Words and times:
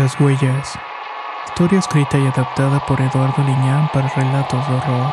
Las 0.00 0.18
huellas. 0.18 0.78
Historia 1.46 1.78
escrita 1.78 2.18
y 2.18 2.26
adaptada 2.26 2.82
por 2.86 3.02
Eduardo 3.02 3.44
Liñán 3.44 3.90
para 3.92 4.08
relatos 4.08 4.66
de 4.66 4.74
horror. 4.74 5.12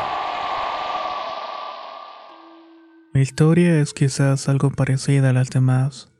Mi 3.12 3.20
historia 3.20 3.80
es 3.80 3.92
quizás 3.92 4.48
algo 4.48 4.70
parecida 4.70 5.28
a 5.28 5.32
las 5.34 5.50
demás, 5.50 6.10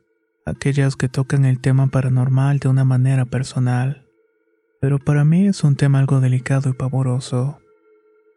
aquellas 0.45 0.95
que 0.95 1.09
tocan 1.09 1.45
el 1.45 1.59
tema 1.59 1.87
paranormal 1.87 2.59
de 2.59 2.69
una 2.69 2.85
manera 2.85 3.25
personal. 3.25 4.05
Pero 4.79 4.99
para 4.99 5.25
mí 5.25 5.47
es 5.47 5.63
un 5.63 5.75
tema 5.75 5.97
algo 5.97 6.19
delicado 6.19 6.69
y 6.69 6.73
pavoroso. 6.73 7.57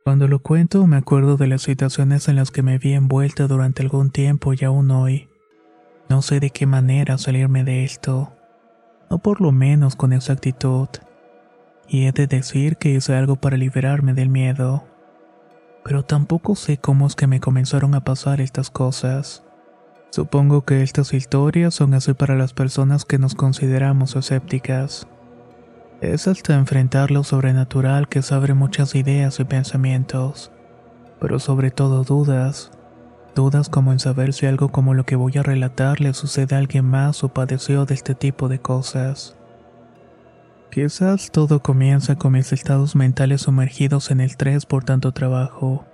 Cuando 0.02 0.28
lo 0.28 0.38
cuento 0.38 0.86
me 0.86 0.96
acuerdo 0.96 1.36
de 1.36 1.48
las 1.48 1.60
situaciones 1.60 2.26
en 2.28 2.36
las 2.36 2.50
que 2.50 2.62
me 2.62 2.78
vi 2.78 2.94
envuelta 2.94 3.46
durante 3.48 3.82
algún 3.82 4.10
tiempo 4.10 4.54
y 4.54 4.64
aún 4.64 4.92
hoy. 4.92 5.28
No 6.08 6.22
sé 6.22 6.40
de 6.40 6.48
qué 6.48 6.64
manera 6.64 7.18
salirme 7.18 7.64
de 7.64 7.84
esto 7.84 8.32
o 9.12 9.18
por 9.18 9.42
lo 9.42 9.52
menos 9.52 9.94
con 9.94 10.12
esa 10.12 10.32
actitud. 10.32 10.88
Y 11.86 12.06
he 12.06 12.12
de 12.12 12.26
decir 12.26 12.78
que 12.78 12.90
hice 12.90 13.14
algo 13.14 13.36
para 13.36 13.58
liberarme 13.58 14.14
del 14.14 14.30
miedo. 14.30 14.84
Pero 15.84 16.02
tampoco 16.02 16.54
sé 16.54 16.78
cómo 16.78 17.06
es 17.06 17.14
que 17.14 17.26
me 17.26 17.40
comenzaron 17.40 17.94
a 17.94 18.02
pasar 18.04 18.40
estas 18.40 18.70
cosas. 18.70 19.44
Supongo 20.10 20.64
que 20.64 20.82
estas 20.82 21.12
historias 21.12 21.74
son 21.74 21.92
así 21.92 22.14
para 22.14 22.36
las 22.36 22.54
personas 22.54 23.04
que 23.04 23.18
nos 23.18 23.34
consideramos 23.34 24.16
escépticas. 24.16 25.06
Es 26.00 26.26
hasta 26.26 26.54
enfrentar 26.54 27.10
lo 27.10 27.22
sobrenatural 27.22 28.08
que 28.08 28.22
se 28.22 28.34
abre 28.34 28.54
muchas 28.54 28.94
ideas 28.94 29.38
y 29.40 29.44
pensamientos, 29.44 30.50
pero 31.20 31.38
sobre 31.38 31.70
todo 31.70 32.02
dudas, 32.02 32.70
Dudas 33.34 33.70
como 33.70 33.92
en 33.92 33.98
saber 33.98 34.34
si 34.34 34.46
algo 34.46 34.70
como 34.70 34.92
lo 34.92 35.04
que 35.04 35.16
voy 35.16 35.32
a 35.38 35.42
relatar 35.42 36.00
le 36.00 36.12
sucede 36.12 36.54
a 36.54 36.58
alguien 36.58 36.84
más 36.84 37.24
o 37.24 37.28
padeció 37.30 37.86
de 37.86 37.94
este 37.94 38.14
tipo 38.14 38.48
de 38.48 38.58
cosas. 38.58 39.36
Quizás 40.70 41.30
todo 41.30 41.62
comienza 41.62 42.16
con 42.16 42.32
mis 42.32 42.52
estados 42.52 42.96
mentales 42.96 43.42
sumergidos 43.42 44.10
en 44.10 44.20
el 44.20 44.26
estrés 44.26 44.66
por 44.66 44.84
tanto 44.84 45.12
trabajo. 45.12 45.84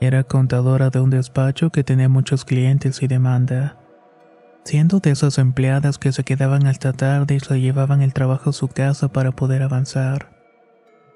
Era 0.00 0.24
contadora 0.24 0.90
de 0.90 1.00
un 1.00 1.10
despacho 1.10 1.70
que 1.70 1.84
tenía 1.84 2.08
muchos 2.08 2.44
clientes 2.44 3.02
y 3.02 3.06
demanda. 3.06 3.76
Siendo 4.64 4.98
de 4.98 5.12
esas 5.12 5.38
empleadas 5.38 5.98
que 5.98 6.12
se 6.12 6.24
quedaban 6.24 6.66
hasta 6.66 6.92
tarde 6.92 7.36
y 7.36 7.40
se 7.40 7.60
llevaban 7.60 8.02
el 8.02 8.12
trabajo 8.12 8.50
a 8.50 8.52
su 8.52 8.68
casa 8.68 9.08
para 9.08 9.30
poder 9.30 9.62
avanzar. 9.62 10.36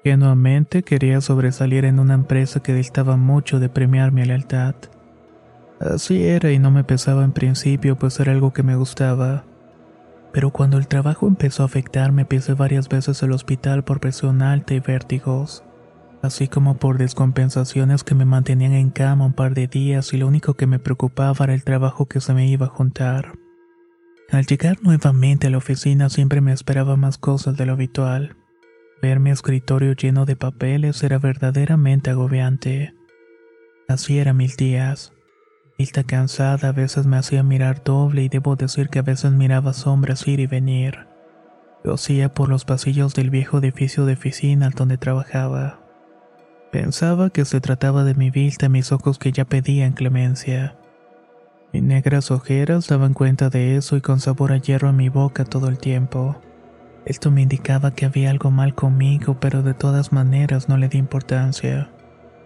Genuamente 0.03 0.83
quería 0.83 1.21
sobresalir 1.21 1.85
en 1.85 1.99
una 1.99 2.15
empresa 2.15 2.61
que 2.61 2.73
distaba 2.73 3.17
mucho 3.17 3.59
de 3.59 3.69
premiar 3.69 4.11
mi 4.11 4.25
lealtad. 4.25 4.75
Así 5.81 6.27
era 6.27 6.51
y 6.51 6.59
no 6.59 6.69
me 6.69 6.83
pesaba 6.83 7.23
en 7.23 7.31
principio, 7.31 7.97
pues 7.97 8.19
era 8.19 8.31
algo 8.31 8.53
que 8.53 8.61
me 8.61 8.75
gustaba. 8.75 9.45
Pero 10.31 10.51
cuando 10.51 10.77
el 10.77 10.87
trabajo 10.87 11.27
empezó 11.27 11.63
a 11.63 11.65
afectarme, 11.65 12.23
pisé 12.23 12.53
varias 12.53 12.87
veces 12.87 13.23
el 13.23 13.31
hospital 13.31 13.83
por 13.83 13.99
presión 13.99 14.43
alta 14.43 14.75
y 14.75 14.79
vértigos, 14.79 15.63
así 16.21 16.47
como 16.47 16.77
por 16.77 16.99
descompensaciones 16.99 18.03
que 18.03 18.13
me 18.13 18.25
mantenían 18.25 18.73
en 18.73 18.91
cama 18.91 19.25
un 19.25 19.33
par 19.33 19.55
de 19.55 19.67
días 19.67 20.13
y 20.13 20.17
lo 20.17 20.27
único 20.27 20.53
que 20.53 20.67
me 20.67 20.77
preocupaba 20.77 21.45
era 21.45 21.55
el 21.55 21.63
trabajo 21.63 22.05
que 22.05 22.21
se 22.21 22.35
me 22.35 22.47
iba 22.47 22.67
a 22.67 22.69
juntar. 22.69 23.33
Al 24.29 24.45
llegar 24.45 24.77
nuevamente 24.83 25.47
a 25.47 25.49
la 25.49 25.57
oficina 25.57 26.09
siempre 26.09 26.41
me 26.41 26.53
esperaba 26.53 26.95
más 26.95 27.17
cosas 27.17 27.57
de 27.57 27.65
lo 27.65 27.73
habitual. 27.73 28.37
Ver 29.01 29.19
mi 29.19 29.31
escritorio 29.31 29.93
lleno 29.93 30.25
de 30.25 30.35
papeles 30.35 31.01
era 31.01 31.17
verdaderamente 31.17 32.11
agobiante. 32.11 32.93
Así 33.89 34.19
eran 34.19 34.37
mil 34.37 34.55
días. 34.55 35.11
Vista 35.81 36.03
cansada 36.03 36.69
a 36.69 36.71
veces 36.73 37.07
me 37.07 37.17
hacía 37.17 37.41
mirar 37.41 37.83
doble 37.83 38.21
y 38.21 38.29
debo 38.29 38.55
decir 38.55 38.89
que 38.89 38.99
a 38.99 39.01
veces 39.01 39.31
miraba 39.31 39.73
sombras 39.73 40.27
ir 40.27 40.39
y 40.39 40.45
venir. 40.45 41.07
Lo 41.83 41.95
hacía 41.95 42.31
por 42.31 42.49
los 42.49 42.65
pasillos 42.65 43.15
del 43.15 43.31
viejo 43.31 43.57
edificio 43.57 44.05
de 44.05 44.13
oficina 44.13 44.69
donde 44.69 44.99
trabajaba. 44.99 45.79
Pensaba 46.71 47.31
que 47.31 47.45
se 47.45 47.61
trataba 47.61 48.03
de 48.03 48.13
mi 48.13 48.29
vista 48.29 48.69
mis 48.69 48.91
ojos 48.91 49.17
que 49.17 49.31
ya 49.31 49.45
pedían 49.45 49.93
clemencia. 49.93 50.75
Mis 51.73 51.81
negras 51.81 52.29
ojeras 52.29 52.87
daban 52.87 53.15
cuenta 53.15 53.49
de 53.49 53.75
eso 53.75 53.97
y 53.97 54.01
con 54.01 54.19
sabor 54.19 54.51
a 54.51 54.57
hierro 54.57 54.89
en 54.89 54.97
mi 54.97 55.09
boca 55.09 55.45
todo 55.45 55.67
el 55.67 55.79
tiempo. 55.79 56.39
Esto 57.05 57.31
me 57.31 57.41
indicaba 57.41 57.89
que 57.89 58.05
había 58.05 58.29
algo 58.29 58.51
mal 58.51 58.75
conmigo, 58.75 59.39
pero 59.39 59.63
de 59.63 59.73
todas 59.73 60.11
maneras 60.11 60.69
no 60.69 60.77
le 60.77 60.89
di 60.89 60.99
importancia. 60.99 61.89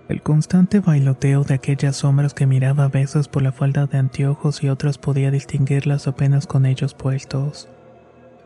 El 0.08 0.22
constante 0.22 0.82
bailoteo 0.82 1.44
de 1.44 1.56
aquellas 1.56 1.96
sombras 1.96 2.36
que 2.36 2.46
miraba 2.46 2.84
a 2.84 2.90
veces 2.90 3.28
por 3.28 3.42
la 3.42 3.52
falda 3.52 3.88
de 3.88 3.98
anteojos 3.98 4.64
y 4.64 4.70
otras 4.70 5.00
podía 5.00 5.32
distinguirlas 5.32 6.08
apenas 6.08 6.46
con 6.46 6.68
ellos 6.68 6.94
puestos. 6.94 7.70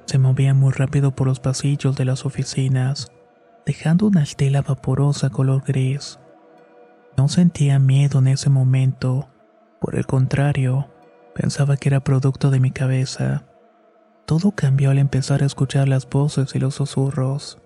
Se 0.06 0.18
movían 0.18 0.58
muy 0.58 0.72
rápido 0.72 1.12
por 1.12 1.28
los 1.28 1.42
pasillos 1.42 1.98
de 1.98 2.06
las 2.06 2.26
oficinas, 2.26 3.12
dejando 3.66 4.08
una 4.08 4.24
estela 4.24 4.62
vaporosa 4.62 5.30
color 5.30 5.64
gris. 5.68 6.18
No 7.18 7.28
sentía 7.28 7.78
miedo 7.78 8.20
en 8.20 8.30
ese 8.30 8.50
momento, 8.50 9.28
por 9.82 9.96
el 9.96 10.06
contrario, 10.06 10.90
pensaba 11.36 11.76
que 11.76 11.90
era 11.90 12.00
producto 12.00 12.52
de 12.52 12.62
mi 12.62 12.72
cabeza. 12.72 13.44
Todo 14.26 14.52
cambió 14.52 14.92
al 14.92 14.98
empezar 14.98 15.44
a 15.44 15.46
escuchar 15.46 15.90
las 15.90 16.10
voces 16.10 16.56
y 16.56 16.60
los 16.60 16.76
susurros. 16.76 17.60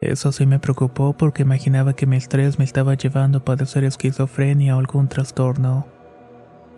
Eso 0.00 0.30
sí 0.30 0.44
me 0.44 0.58
preocupó 0.58 1.16
porque 1.16 1.42
imaginaba 1.42 1.94
que 1.94 2.06
mi 2.06 2.16
estrés 2.16 2.58
me 2.58 2.64
estaba 2.64 2.94
llevando 2.94 3.38
a 3.38 3.44
padecer 3.44 3.84
esquizofrenia 3.84 4.76
o 4.76 4.78
algún 4.78 5.08
trastorno. 5.08 5.86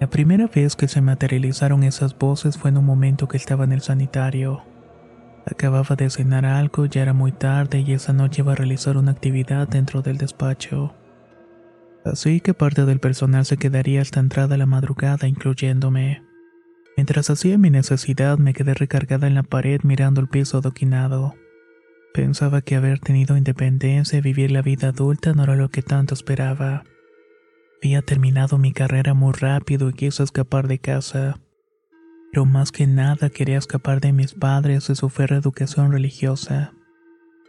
La 0.01 0.09
primera 0.09 0.47
vez 0.47 0.77
que 0.77 0.87
se 0.87 1.01
materializaron 1.01 1.83
esas 1.83 2.17
voces 2.17 2.57
fue 2.57 2.71
en 2.71 2.79
un 2.79 2.85
momento 2.85 3.27
que 3.27 3.37
estaba 3.37 3.65
en 3.65 3.73
el 3.73 3.81
sanitario. 3.81 4.63
Acababa 5.45 5.97
de 5.97 6.09
cenar 6.11 6.47
algo, 6.47 6.87
ya 6.87 7.03
era 7.03 7.13
muy 7.13 7.33
tarde 7.33 7.81
y 7.81 7.93
esa 7.93 8.13
noche 8.13 8.43
iba 8.43 8.53
a 8.53 8.57
realizar 8.57 8.97
una 8.97 9.11
actividad 9.11 9.67
dentro 9.67 10.03
del 10.03 10.19
despacho. 10.19 10.95
Así 12.05 12.41
que 12.41 12.55
parte 12.55 12.85
del 12.85 13.01
personal 13.01 13.45
se 13.45 13.57
quedaría 13.57 14.01
hasta 14.01 14.21
entrada 14.21 14.57
la 14.57 14.67
madrugada, 14.67 15.27
incluyéndome. 15.27 16.23
Mientras 16.97 17.31
hacía 17.31 17.59
mi 17.59 17.71
necesidad 17.71 18.39
me 18.39 18.55
quedé 18.55 18.75
recargada 18.75 19.27
en 19.27 19.35
la 19.35 19.43
pared 19.43 19.81
mirando 19.83 20.21
el 20.21 20.29
piso 20.29 20.59
adoquinado. 20.59 21.35
Pensaba 22.19 22.63
que 22.63 22.75
haber 22.75 22.99
tenido 22.99 23.37
independencia 23.37 24.19
y 24.19 24.23
vivir 24.23 24.51
la 24.51 24.61
vida 24.61 24.89
adulta 24.89 25.35
no 25.35 25.45
era 25.45 25.55
lo 25.55 25.69
que 25.69 25.83
tanto 25.83 26.15
esperaba. 26.15 26.83
Había 27.81 28.03
terminado 28.03 28.59
mi 28.59 28.73
carrera 28.73 29.15
muy 29.15 29.33
rápido 29.35 29.89
y 29.89 29.93
quise 29.93 30.25
escapar 30.25 30.67
de 30.67 30.81
casa. 30.81 31.39
Pero 32.33 32.45
más 32.45 32.73
que 32.73 32.89
nada 32.89 33.31
quería 33.31 33.57
escapar 33.57 34.01
de 34.01 34.13
mis 34.13 34.35
padres 34.35 34.91
y 34.91 34.97
su 34.97 35.11
férrea 35.11 35.39
educación 35.39 35.93
religiosa. 35.93 36.73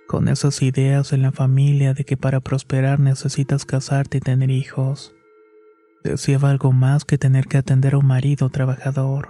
Con 0.08 0.28
esas 0.28 0.62
ideas 0.62 1.14
en 1.14 1.24
la 1.24 1.32
familia 1.32 1.96
de 1.96 2.06
que 2.06 2.16
para 2.16 2.40
prosperar 2.40 3.00
necesitas 3.00 3.66
casarte 3.66 4.20
y 4.20 4.22
tener 4.22 4.52
hijos. 4.52 5.16
Deseaba 6.04 6.52
algo 6.52 6.74
más 6.74 7.06
que 7.06 7.18
tener 7.18 7.48
que 7.48 7.58
atender 7.58 7.96
a 7.96 7.98
un 7.98 8.06
marido 8.06 8.50
trabajador. 8.50 9.30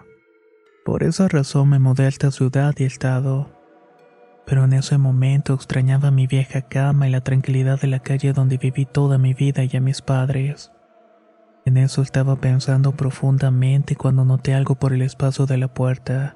Por 0.84 1.02
esa 1.02 1.30
razón 1.30 1.70
me 1.70 1.80
mudé 1.80 2.04
a 2.04 2.10
esta 2.10 2.30
ciudad 2.30 2.76
y 2.78 2.84
estado 2.84 3.58
pero 4.50 4.64
en 4.64 4.74
ese 4.74 4.98
momento 4.98 5.54
extrañaba 5.54 6.10
mi 6.10 6.26
vieja 6.26 6.64
cama 6.64 7.08
y 7.08 7.12
la 7.12 7.22
tranquilidad 7.22 7.80
de 7.80 7.88
la 7.88 8.00
calle 8.00 8.34
donde 8.34 8.58
viví 8.58 8.88
toda 8.88 9.20
mi 9.20 9.36
vida 9.36 9.64
y 9.64 9.78
a 9.78 9.80
mis 9.80 10.02
padres. 10.02 10.72
En 11.66 11.78
eso 11.78 12.02
estaba 12.02 12.36
pensando 12.36 12.94
profundamente 12.94 13.96
cuando 13.96 14.26
noté 14.26 14.56
algo 14.56 14.74
por 14.74 14.92
el 14.92 15.04
espacio 15.04 15.46
de 15.46 15.58
la 15.58 15.68
puerta. 15.68 16.36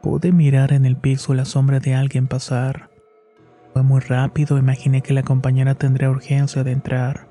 Pude 0.00 0.32
mirar 0.32 0.72
en 0.72 0.86
el 0.86 0.96
piso 0.96 1.34
la 1.34 1.44
sombra 1.44 1.78
de 1.78 1.94
alguien 1.94 2.26
pasar. 2.26 2.88
Fue 3.74 3.82
muy 3.82 4.00
rápido, 4.00 4.56
imaginé 4.56 5.02
que 5.02 5.12
la 5.12 5.22
compañera 5.22 5.74
tendría 5.74 6.08
urgencia 6.08 6.64
de 6.64 6.72
entrar. 6.72 7.28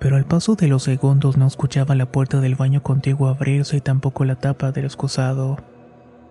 Pero 0.00 0.16
al 0.16 0.24
paso 0.24 0.56
de 0.56 0.66
los 0.66 0.82
segundos 0.82 1.36
no 1.36 1.46
escuchaba 1.46 1.94
la 1.94 2.10
puerta 2.10 2.40
del 2.40 2.56
baño 2.56 2.82
contiguo 2.82 3.28
abrirse 3.28 3.76
y 3.76 3.80
tampoco 3.80 4.24
la 4.24 4.34
tapa 4.34 4.72
del 4.72 4.86
excusado. 4.86 5.75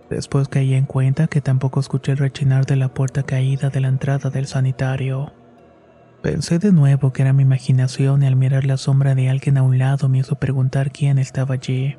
Después 0.09 0.47
caí 0.47 0.73
en 0.73 0.85
cuenta 0.85 1.27
que 1.27 1.41
tampoco 1.41 1.79
escuché 1.79 2.11
el 2.11 2.19
rechinar 2.19 2.65
de 2.65 2.75
la 2.75 2.93
puerta 2.93 3.23
caída 3.23 3.69
de 3.69 3.79
la 3.79 3.87
entrada 3.87 4.29
del 4.29 4.45
sanitario. 4.45 5.33
Pensé 6.21 6.59
de 6.59 6.71
nuevo 6.71 7.11
que 7.13 7.21
era 7.21 7.33
mi 7.33 7.43
imaginación 7.43 8.23
y 8.23 8.27
al 8.27 8.35
mirar 8.35 8.65
la 8.65 8.77
sombra 8.77 9.15
de 9.15 9.29
alguien 9.29 9.57
a 9.57 9.63
un 9.63 9.77
lado 9.77 10.09
me 10.09 10.19
hizo 10.19 10.35
preguntar 10.35 10.91
quién 10.91 11.19
estaba 11.19 11.55
allí. 11.55 11.97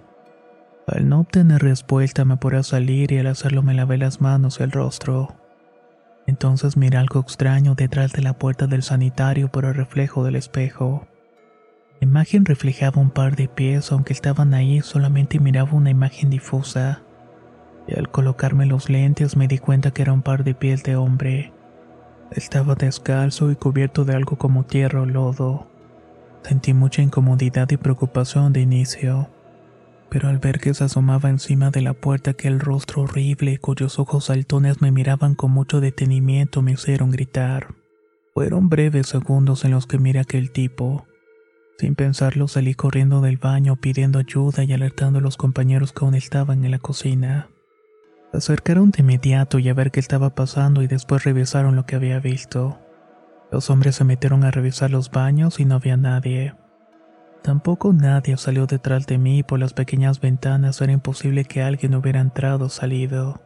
Al 0.86 1.08
no 1.08 1.20
obtener 1.20 1.62
respuesta 1.62 2.24
me 2.24 2.34
apuré 2.34 2.58
a 2.58 2.62
salir 2.62 3.10
y 3.10 3.18
al 3.18 3.26
hacerlo 3.26 3.62
me 3.62 3.74
lavé 3.74 3.98
las 3.98 4.20
manos 4.20 4.60
y 4.60 4.62
el 4.62 4.72
rostro. 4.72 5.36
Entonces 6.26 6.76
miré 6.76 6.98
algo 6.98 7.20
extraño 7.20 7.74
detrás 7.74 8.12
de 8.12 8.22
la 8.22 8.32
puerta 8.32 8.66
del 8.66 8.82
sanitario 8.82 9.48
por 9.48 9.64
el 9.64 9.74
reflejo 9.74 10.24
del 10.24 10.36
espejo. 10.36 11.06
La 12.00 12.08
imagen 12.08 12.44
reflejaba 12.44 13.00
un 13.00 13.10
par 13.10 13.36
de 13.36 13.48
pies, 13.48 13.90
aunque 13.90 14.12
estaban 14.12 14.54
ahí 14.54 14.80
solamente 14.80 15.40
miraba 15.40 15.72
una 15.72 15.90
imagen 15.90 16.30
difusa. 16.30 17.05
Y 17.86 17.98
al 17.98 18.10
colocarme 18.10 18.66
los 18.66 18.90
lentes 18.90 19.36
me 19.36 19.48
di 19.48 19.58
cuenta 19.58 19.92
que 19.92 20.02
era 20.02 20.12
un 20.12 20.22
par 20.22 20.44
de 20.44 20.54
pies 20.54 20.82
de 20.82 20.96
hombre. 20.96 21.52
Estaba 22.32 22.74
descalzo 22.74 23.50
y 23.50 23.56
cubierto 23.56 24.04
de 24.04 24.14
algo 24.14 24.36
como 24.36 24.64
tierra 24.64 25.02
o 25.02 25.06
lodo. 25.06 25.68
Sentí 26.42 26.74
mucha 26.74 27.02
incomodidad 27.02 27.70
y 27.70 27.76
preocupación 27.76 28.52
de 28.52 28.60
inicio, 28.60 29.28
pero 30.08 30.28
al 30.28 30.38
ver 30.38 30.60
que 30.60 30.74
se 30.74 30.84
asomaba 30.84 31.28
encima 31.28 31.70
de 31.70 31.82
la 31.82 31.92
puerta 31.92 32.32
aquel 32.32 32.60
rostro 32.60 33.02
horrible 33.02 33.58
cuyos 33.58 33.98
ojos 33.98 34.26
saltones 34.26 34.80
me 34.80 34.92
miraban 34.92 35.34
con 35.34 35.50
mucho 35.50 35.80
detenimiento 35.80 36.62
me 36.62 36.72
hicieron 36.72 37.10
gritar. 37.10 37.74
Fueron 38.34 38.68
breves 38.68 39.08
segundos 39.08 39.64
en 39.64 39.72
los 39.72 39.86
que 39.86 39.98
miré 39.98 40.18
a 40.18 40.22
aquel 40.22 40.50
tipo. 40.50 41.06
Sin 41.78 41.94
pensarlo 41.94 42.48
salí 42.48 42.74
corriendo 42.74 43.20
del 43.20 43.38
baño 43.38 43.76
pidiendo 43.76 44.18
ayuda 44.18 44.64
y 44.64 44.72
alertando 44.72 45.18
a 45.18 45.22
los 45.22 45.36
compañeros 45.36 45.92
que 45.92 46.04
aún 46.04 46.14
estaban 46.14 46.64
en 46.64 46.70
la 46.70 46.78
cocina 46.78 47.48
acercaron 48.36 48.90
de 48.90 49.02
inmediato 49.02 49.58
y 49.58 49.68
a 49.68 49.74
ver 49.74 49.90
qué 49.90 50.00
estaba 50.00 50.30
pasando 50.30 50.82
y 50.82 50.86
después 50.86 51.24
revisaron 51.24 51.76
lo 51.76 51.86
que 51.86 51.96
había 51.96 52.20
visto. 52.20 52.78
Los 53.50 53.70
hombres 53.70 53.96
se 53.96 54.04
metieron 54.04 54.44
a 54.44 54.50
revisar 54.50 54.90
los 54.90 55.10
baños 55.10 55.60
y 55.60 55.64
no 55.64 55.76
había 55.76 55.96
nadie. 55.96 56.54
Tampoco 57.42 57.92
nadie 57.92 58.36
salió 58.36 58.66
detrás 58.66 59.06
de 59.06 59.18
mí 59.18 59.38
y 59.38 59.42
por 59.42 59.58
las 59.58 59.72
pequeñas 59.72 60.20
ventanas 60.20 60.80
era 60.80 60.92
imposible 60.92 61.44
que 61.44 61.62
alguien 61.62 61.94
hubiera 61.94 62.20
entrado 62.20 62.66
o 62.66 62.68
salido. 62.68 63.40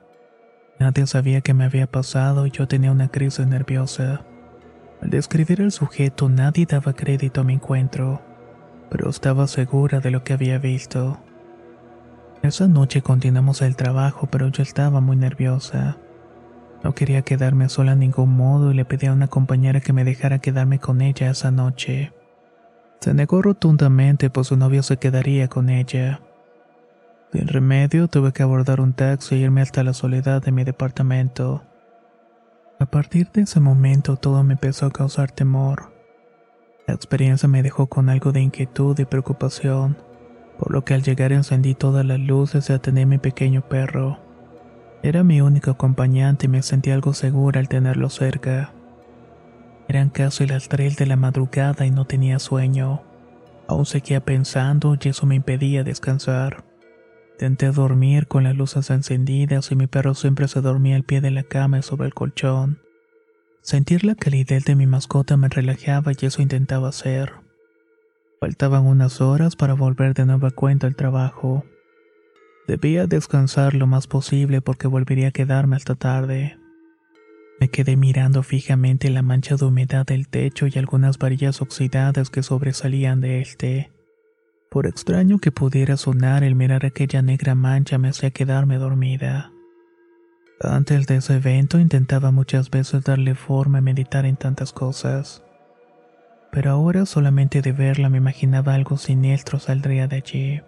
Nadie 0.79 1.07
sabía 1.07 1.43
qué 1.43 1.53
me 1.53 1.65
había 1.65 1.87
pasado 1.87 2.47
y 2.47 2.51
yo 2.51 2.67
tenía 2.67 2.93
una 2.93 3.09
crisis 3.09 3.47
nerviosa. 3.47 4.25
Al 5.03 5.11
describir 5.11 5.61
el 5.61 5.73
sujeto 5.73 6.29
nadie 6.29 6.67
daba 6.67 6.95
crédito 6.95 7.43
a 7.43 7.45
mi 7.45 7.55
encuentro, 7.55 8.23
pero 8.91 9.11
estaba 9.11 9.47
segura 9.47 10.01
de 10.01 10.11
lo 10.11 10.25
que 10.25 10.33
había 10.33 10.59
visto. 10.59 11.21
Esa 12.43 12.69
noche 12.69 13.03
continuamos 13.03 13.61
el 13.61 13.77
trabajo, 13.77 14.29
pero 14.31 14.49
yo 14.49 14.63
estaba 14.63 15.03
muy 15.03 15.15
nerviosa. 15.15 15.99
No 16.83 16.95
quería 16.95 17.21
quedarme 17.21 17.69
sola 17.69 17.93
en 17.93 17.99
ningún 17.99 18.35
modo 18.35 18.71
y 18.71 18.75
le 18.75 18.87
pedí 18.87 19.09
a 19.09 19.13
una 19.13 19.29
compañera 19.29 19.81
que 19.81 19.93
me 19.93 20.05
dejara 20.05 20.39
quedarme 20.39 20.79
con 20.79 21.03
ella 21.03 21.31
esa 21.31 21.51
noche. 21.51 22.15
Se 23.01 23.13
negó 23.13 23.43
rotundamente, 23.43 24.31
pues 24.31 24.47
su 24.47 24.57
novio 24.57 24.83
se 24.83 24.97
quedaría 24.97 25.49
con 25.49 25.69
ella. 25.69 26.23
Sin 27.31 27.47
remedio, 27.47 28.09
tuve 28.09 28.33
que 28.33 28.43
abordar 28.43 28.81
un 28.81 28.95
taxi 28.95 29.35
e 29.35 29.39
irme 29.39 29.61
hasta 29.61 29.85
la 29.85 29.93
soledad 29.93 30.43
de 30.43 30.51
mi 30.51 30.65
departamento. 30.65 31.63
A 32.79 32.87
partir 32.87 33.31
de 33.33 33.43
ese 33.43 33.61
momento 33.61 34.17
todo 34.17 34.43
me 34.45 34.55
empezó 34.55 34.87
a 34.87 34.91
causar 34.91 35.31
temor. 35.31 35.93
La 36.87 36.95
experiencia 36.95 37.51
me 37.51 37.63
dejó 37.63 37.89
con 37.89 38.09
algo 38.09 38.33
de 38.33 38.41
inquietud 38.41 38.99
y 38.99 39.05
preocupación 39.05 40.10
por 40.61 40.73
lo 40.73 40.85
que 40.85 40.93
al 40.93 41.03
llegar 41.03 41.33
encendí 41.33 41.75
todas 41.75 42.05
las 42.05 42.21
luces 42.21 42.69
y 42.69 42.75
atendí 42.75 43.01
a 43.01 43.07
mi 43.07 43.17
pequeño 43.17 43.63
perro. 43.63 44.19
Era 45.03 45.25
mi 45.25 45.41
único 45.41 45.71
acompañante 45.71 46.45
y 46.45 46.49
me 46.51 46.63
sentí 46.63 46.91
algo 46.91 47.15
segura 47.15 47.61
al 47.61 47.69
tenerlo 47.69 48.11
cerca. 48.11 48.75
Eran 49.89 50.11
casi 50.11 50.47
las 50.47 50.69
tres 50.69 50.99
de 50.99 51.07
la 51.07 51.17
madrugada 51.17 51.87
y 51.87 51.91
no 51.91 52.05
tenía 52.05 52.39
sueño. 52.39 53.01
Aún 53.69 53.87
seguía 53.87 54.23
pensando 54.23 54.99
y 55.01 55.09
eso 55.09 55.25
me 55.25 55.35
impedía 55.35 55.83
descansar. 55.83 56.63
Intenté 57.33 57.71
dormir 57.71 58.27
con 58.27 58.45
las 58.45 58.55
luces 58.55 58.91
encendidas 58.91 59.73
y 59.73 59.77
mi 59.77 59.87
perro 59.87 60.15
siempre 60.15 60.47
se 60.47 60.61
dormía 60.61 60.97
al 60.97 61.05
pie 61.05 61.23
de 61.23 61.31
la 61.31 61.43
cama 61.43 61.79
y 61.79 61.83
sobre 61.83 62.07
el 62.07 62.13
colchón. 62.13 62.81
Sentir 63.63 64.05
la 64.05 64.15
calidez 64.15 64.67
de 64.67 64.77
mi 64.77 64.87
mascota 64.87 65.39
me 65.39 65.49
relajaba 65.49 66.13
y 66.13 66.27
eso 66.27 66.43
intentaba 66.43 66.91
hacer. 66.91 67.40
Faltaban 68.41 68.87
unas 68.87 69.21
horas 69.21 69.55
para 69.55 69.75
volver 69.75 70.15
de 70.15 70.25
nueva 70.25 70.51
cuenta 70.51 70.87
al 70.87 70.97
trabajo. 70.97 71.67
Debía 72.67 73.07
descansar 73.07 73.75
lo 73.75 73.87
más 73.87 74.07
posible 74.07 74.63
porque 74.63 74.87
volvería 74.87 75.29
a 75.29 75.31
quedarme 75.31 75.77
hasta 75.77 75.95
tarde. 75.95 76.59
Me 77.61 77.69
quedé 77.69 77.99
mirando 77.99 78.43
fijamente 78.43 79.11
la 79.11 79.21
mancha 79.21 79.57
de 79.57 79.67
humedad 79.67 80.07
del 80.07 80.27
techo 80.29 80.67
y 80.67 80.79
algunas 80.79 81.19
varillas 81.19 81.61
oxidadas 81.61 82.31
que 82.31 82.43
sobresalían 82.43 83.21
de 83.21 83.43
este. 83.43 83.93
Por 84.71 84.87
extraño 84.87 85.39
que 85.39 85.53
pudiera 85.53 85.99
sonar, 85.99 86.43
el 86.43 86.55
mirar 86.55 86.87
aquella 86.87 87.21
negra 87.21 87.55
mancha 87.55 87.99
me 87.99 88.09
hacía 88.09 88.31
quedarme 88.31 88.79
dormida. 88.79 89.53
Antes 90.63 91.07
de 91.07 91.17
ese 91.17 91.37
evento 91.37 91.79
intentaba 91.79 92.31
muchas 92.31 92.71
veces 92.71 93.05
darle 93.05 93.35
forma 93.35 93.81
y 93.81 93.83
meditar 93.83 94.25
en 94.25 94.37
tantas 94.37 94.73
cosas 94.73 95.43
pero 96.51 96.71
ahora 96.73 97.07
solamente 97.07 97.63
de 97.63 97.73
verla 97.73 98.09
me 98.09 98.19
imaginaba 98.19 98.75
algo 98.75 98.97
siniestro 98.97 99.59
saldría 99.59 100.09
de 100.09 100.17
allí. 100.17 100.63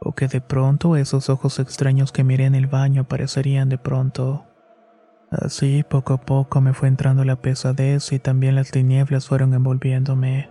O 0.00 0.12
que 0.12 0.28
de 0.28 0.40
pronto 0.40 0.96
esos 0.96 1.28
ojos 1.28 1.58
extraños 1.58 2.12
que 2.12 2.24
miré 2.24 2.46
en 2.46 2.54
el 2.54 2.66
baño 2.66 3.02
aparecerían 3.02 3.68
de 3.68 3.78
pronto. 3.78 4.46
Así, 5.30 5.84
poco 5.86 6.14
a 6.14 6.20
poco 6.20 6.60
me 6.60 6.72
fue 6.72 6.88
entrando 6.88 7.24
la 7.24 7.36
pesadez 7.36 8.12
y 8.12 8.18
también 8.18 8.54
las 8.54 8.70
tinieblas 8.70 9.26
fueron 9.26 9.52
envolviéndome. 9.52 10.48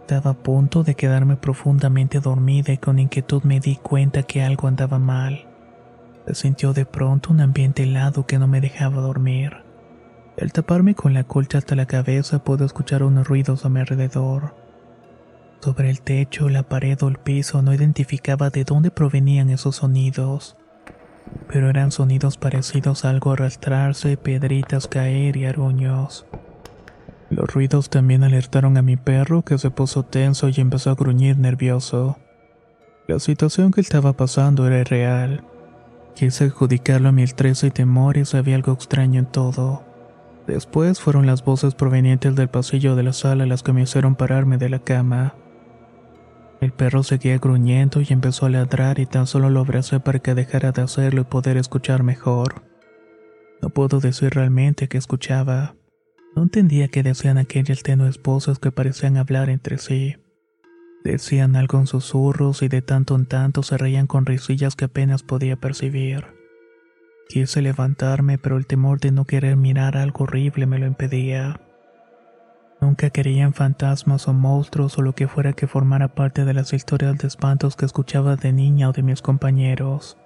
Estaba 0.00 0.32
a 0.32 0.34
punto 0.34 0.82
de 0.82 0.96
quedarme 0.96 1.36
profundamente 1.36 2.18
dormida 2.18 2.72
y 2.72 2.78
con 2.78 2.98
inquietud 2.98 3.44
me 3.44 3.60
di 3.60 3.76
cuenta 3.76 4.24
que 4.24 4.42
algo 4.42 4.66
andaba 4.66 4.98
mal. 4.98 5.46
Se 6.26 6.34
sintió 6.34 6.72
de 6.72 6.84
pronto 6.84 7.30
un 7.30 7.40
ambiente 7.40 7.84
helado 7.84 8.26
que 8.26 8.38
no 8.38 8.48
me 8.48 8.60
dejaba 8.60 9.00
dormir. 9.02 9.69
Al 10.40 10.52
taparme 10.52 10.94
con 10.94 11.12
la 11.12 11.24
colcha 11.24 11.58
hasta 11.58 11.76
la 11.76 11.84
cabeza 11.84 12.42
puedo 12.42 12.64
escuchar 12.64 13.02
unos 13.02 13.28
ruidos 13.28 13.66
a 13.66 13.68
mi 13.68 13.80
alrededor. 13.80 14.54
Sobre 15.60 15.90
el 15.90 16.00
techo, 16.00 16.48
la 16.48 16.62
pared 16.62 16.96
o 17.02 17.08
el 17.08 17.18
piso 17.18 17.60
no 17.60 17.74
identificaba 17.74 18.48
de 18.48 18.64
dónde 18.64 18.90
provenían 18.90 19.50
esos 19.50 19.76
sonidos, 19.76 20.56
pero 21.46 21.68
eran 21.68 21.92
sonidos 21.92 22.38
parecidos 22.38 23.04
a 23.04 23.10
algo 23.10 23.32
arrastrarse, 23.32 24.16
piedritas 24.16 24.88
caer 24.88 25.36
y 25.36 25.44
aruños. 25.44 26.24
Los 27.28 27.52
ruidos 27.52 27.90
también 27.90 28.24
alertaron 28.24 28.78
a 28.78 28.82
mi 28.82 28.96
perro 28.96 29.42
que 29.42 29.58
se 29.58 29.70
puso 29.70 30.04
tenso 30.04 30.48
y 30.48 30.54
empezó 30.56 30.88
a 30.88 30.94
gruñir 30.94 31.36
nervioso. 31.36 32.16
La 33.06 33.18
situación 33.18 33.72
que 33.72 33.82
estaba 33.82 34.14
pasando 34.14 34.66
era 34.66 34.82
real. 34.84 35.44
Quise 36.14 36.44
adjudicarlo 36.44 37.10
a 37.10 37.12
mi 37.12 37.24
estrés 37.24 37.62
y 37.62 37.70
temor 37.70 38.16
y 38.16 38.24
sabía 38.24 38.56
algo 38.56 38.72
extraño 38.72 39.20
en 39.20 39.26
todo. 39.26 39.89
Después 40.50 41.00
fueron 41.00 41.26
las 41.26 41.44
voces 41.44 41.76
provenientes 41.76 42.34
del 42.34 42.48
pasillo 42.48 42.96
de 42.96 43.04
la 43.04 43.12
sala 43.12 43.46
las 43.46 43.62
que 43.62 43.72
me 43.72 43.82
hicieron 43.82 44.16
pararme 44.16 44.58
de 44.58 44.68
la 44.68 44.80
cama. 44.80 45.36
El 46.60 46.72
perro 46.72 47.04
seguía 47.04 47.38
gruñendo 47.38 48.00
y 48.00 48.06
empezó 48.10 48.46
a 48.46 48.50
ladrar 48.50 48.98
y 48.98 49.06
tan 49.06 49.28
solo 49.28 49.48
lo 49.48 49.60
abracé 49.60 50.00
para 50.00 50.18
que 50.18 50.34
dejara 50.34 50.72
de 50.72 50.82
hacerlo 50.82 51.20
y 51.20 51.24
poder 51.24 51.56
escuchar 51.56 52.02
mejor. 52.02 52.64
No 53.62 53.70
puedo 53.70 54.00
decir 54.00 54.30
realmente 54.30 54.88
que 54.88 54.98
escuchaba. 54.98 55.76
No 56.34 56.42
entendía 56.42 56.88
qué 56.88 57.04
decían 57.04 57.38
aquellas 57.38 57.84
tenues 57.84 58.20
voces 58.20 58.58
que 58.58 58.72
parecían 58.72 59.18
hablar 59.18 59.50
entre 59.50 59.78
sí. 59.78 60.16
Decían 61.04 61.54
algo 61.54 61.78
en 61.78 61.86
susurros 61.86 62.62
y 62.62 62.68
de 62.68 62.82
tanto 62.82 63.14
en 63.14 63.26
tanto 63.26 63.62
se 63.62 63.78
reían 63.78 64.08
con 64.08 64.26
risillas 64.26 64.74
que 64.74 64.86
apenas 64.86 65.22
podía 65.22 65.54
percibir. 65.54 66.39
Quise 67.30 67.62
levantarme, 67.62 68.38
pero 68.38 68.56
el 68.56 68.66
temor 68.66 68.98
de 68.98 69.12
no 69.12 69.24
querer 69.24 69.54
mirar 69.54 69.96
algo 69.96 70.24
horrible 70.24 70.66
me 70.66 70.80
lo 70.80 70.86
impedía. 70.86 71.60
Nunca 72.80 73.10
quería 73.10 73.44
en 73.44 73.54
fantasmas 73.54 74.26
o 74.26 74.32
monstruos 74.32 74.98
o 74.98 75.02
lo 75.02 75.14
que 75.14 75.28
fuera 75.28 75.52
que 75.52 75.68
formara 75.68 76.08
parte 76.08 76.44
de 76.44 76.54
las 76.54 76.72
historias 76.72 77.16
de 77.18 77.28
espantos 77.28 77.76
que 77.76 77.86
escuchaba 77.86 78.34
de 78.34 78.52
niña 78.52 78.88
o 78.88 78.92
de 78.92 79.04
mis 79.04 79.22
compañeros. 79.22 80.18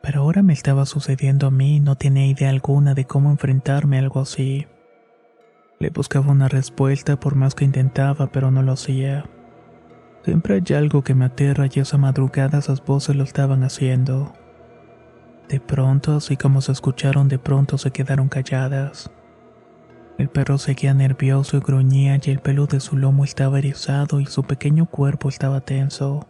Pero 0.00 0.22
ahora 0.22 0.42
me 0.42 0.54
estaba 0.54 0.86
sucediendo 0.86 1.48
a 1.48 1.50
mí 1.50 1.76
y 1.76 1.80
no 1.80 1.96
tenía 1.96 2.26
idea 2.26 2.48
alguna 2.48 2.94
de 2.94 3.04
cómo 3.04 3.30
enfrentarme 3.30 3.98
a 3.98 4.00
algo 4.00 4.20
así. 4.20 4.66
Le 5.78 5.90
buscaba 5.90 6.32
una 6.32 6.48
respuesta 6.48 7.20
por 7.20 7.34
más 7.34 7.54
que 7.54 7.66
intentaba, 7.66 8.28
pero 8.28 8.50
no 8.50 8.62
lo 8.62 8.72
hacía. 8.72 9.26
Siempre 10.24 10.54
hay 10.54 10.74
algo 10.74 11.04
que 11.04 11.14
me 11.14 11.26
aterra 11.26 11.66
y 11.70 11.80
esa 11.80 11.98
madrugada 11.98 12.60
esas 12.60 12.82
voces 12.82 13.14
lo 13.14 13.24
estaban 13.24 13.62
haciendo. 13.62 14.32
De 15.48 15.60
pronto, 15.60 16.16
así 16.16 16.36
como 16.36 16.60
se 16.60 16.72
escucharon, 16.72 17.28
de 17.28 17.38
pronto 17.38 17.78
se 17.78 17.92
quedaron 17.92 18.28
calladas. 18.28 19.10
El 20.18 20.28
perro 20.28 20.58
seguía 20.58 20.94
nervioso 20.94 21.56
y 21.56 21.60
gruñía 21.60 22.18
y 22.22 22.30
el 22.30 22.40
pelo 22.40 22.66
de 22.66 22.80
su 22.80 22.96
lomo 22.96 23.22
estaba 23.22 23.58
erizado 23.58 24.18
y 24.18 24.26
su 24.26 24.42
pequeño 24.44 24.86
cuerpo 24.86 25.28
estaba 25.28 25.60
tenso. 25.60 26.26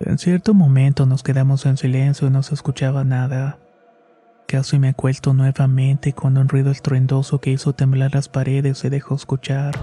En 0.00 0.16
cierto 0.16 0.54
momento 0.54 1.04
nos 1.04 1.24
quedamos 1.24 1.66
en 1.66 1.76
silencio 1.76 2.28
y 2.28 2.30
no 2.30 2.42
se 2.42 2.54
escuchaba 2.54 3.02
nada. 3.04 3.58
Casi 4.46 4.78
me 4.78 4.88
acuesto 4.88 5.34
nuevamente 5.34 6.14
cuando 6.14 6.40
un 6.40 6.48
ruido 6.48 6.70
estruendoso 6.70 7.40
que 7.40 7.50
hizo 7.50 7.74
temblar 7.74 8.14
las 8.14 8.28
paredes 8.28 8.78
se 8.78 8.88
dejó 8.88 9.16
escuchar. 9.16 9.74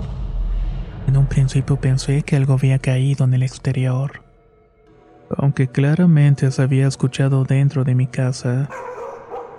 En 1.08 1.18
un 1.18 1.28
principio 1.28 1.80
pensé 1.80 2.24
que 2.24 2.36
algo 2.36 2.54
había 2.54 2.80
caído 2.80 3.26
en 3.26 3.36
el 3.36 3.44
exterior, 3.44 4.25
aunque 5.30 5.68
claramente 5.68 6.52
se 6.52 6.62
había 6.62 6.88
escuchado 6.88 7.44
dentro 7.44 7.84
de 7.84 7.96
mi 7.96 8.08
casa. 8.08 8.70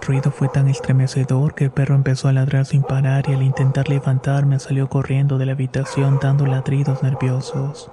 El 0.00 0.06
ruido 0.06 0.30
fue 0.30 0.48
tan 0.48 0.68
estremecedor 0.68 1.54
que 1.54 1.64
el 1.64 1.70
perro 1.70 1.96
empezó 1.96 2.28
a 2.28 2.32
ladrar 2.32 2.64
sin 2.66 2.82
parar 2.82 3.28
y 3.28 3.32
al 3.32 3.42
intentar 3.42 3.88
levantarme 3.88 4.58
salió 4.60 4.88
corriendo 4.88 5.38
de 5.38 5.46
la 5.46 5.52
habitación 5.52 6.18
dando 6.20 6.46
ladridos 6.46 7.02
nerviosos. 7.02 7.90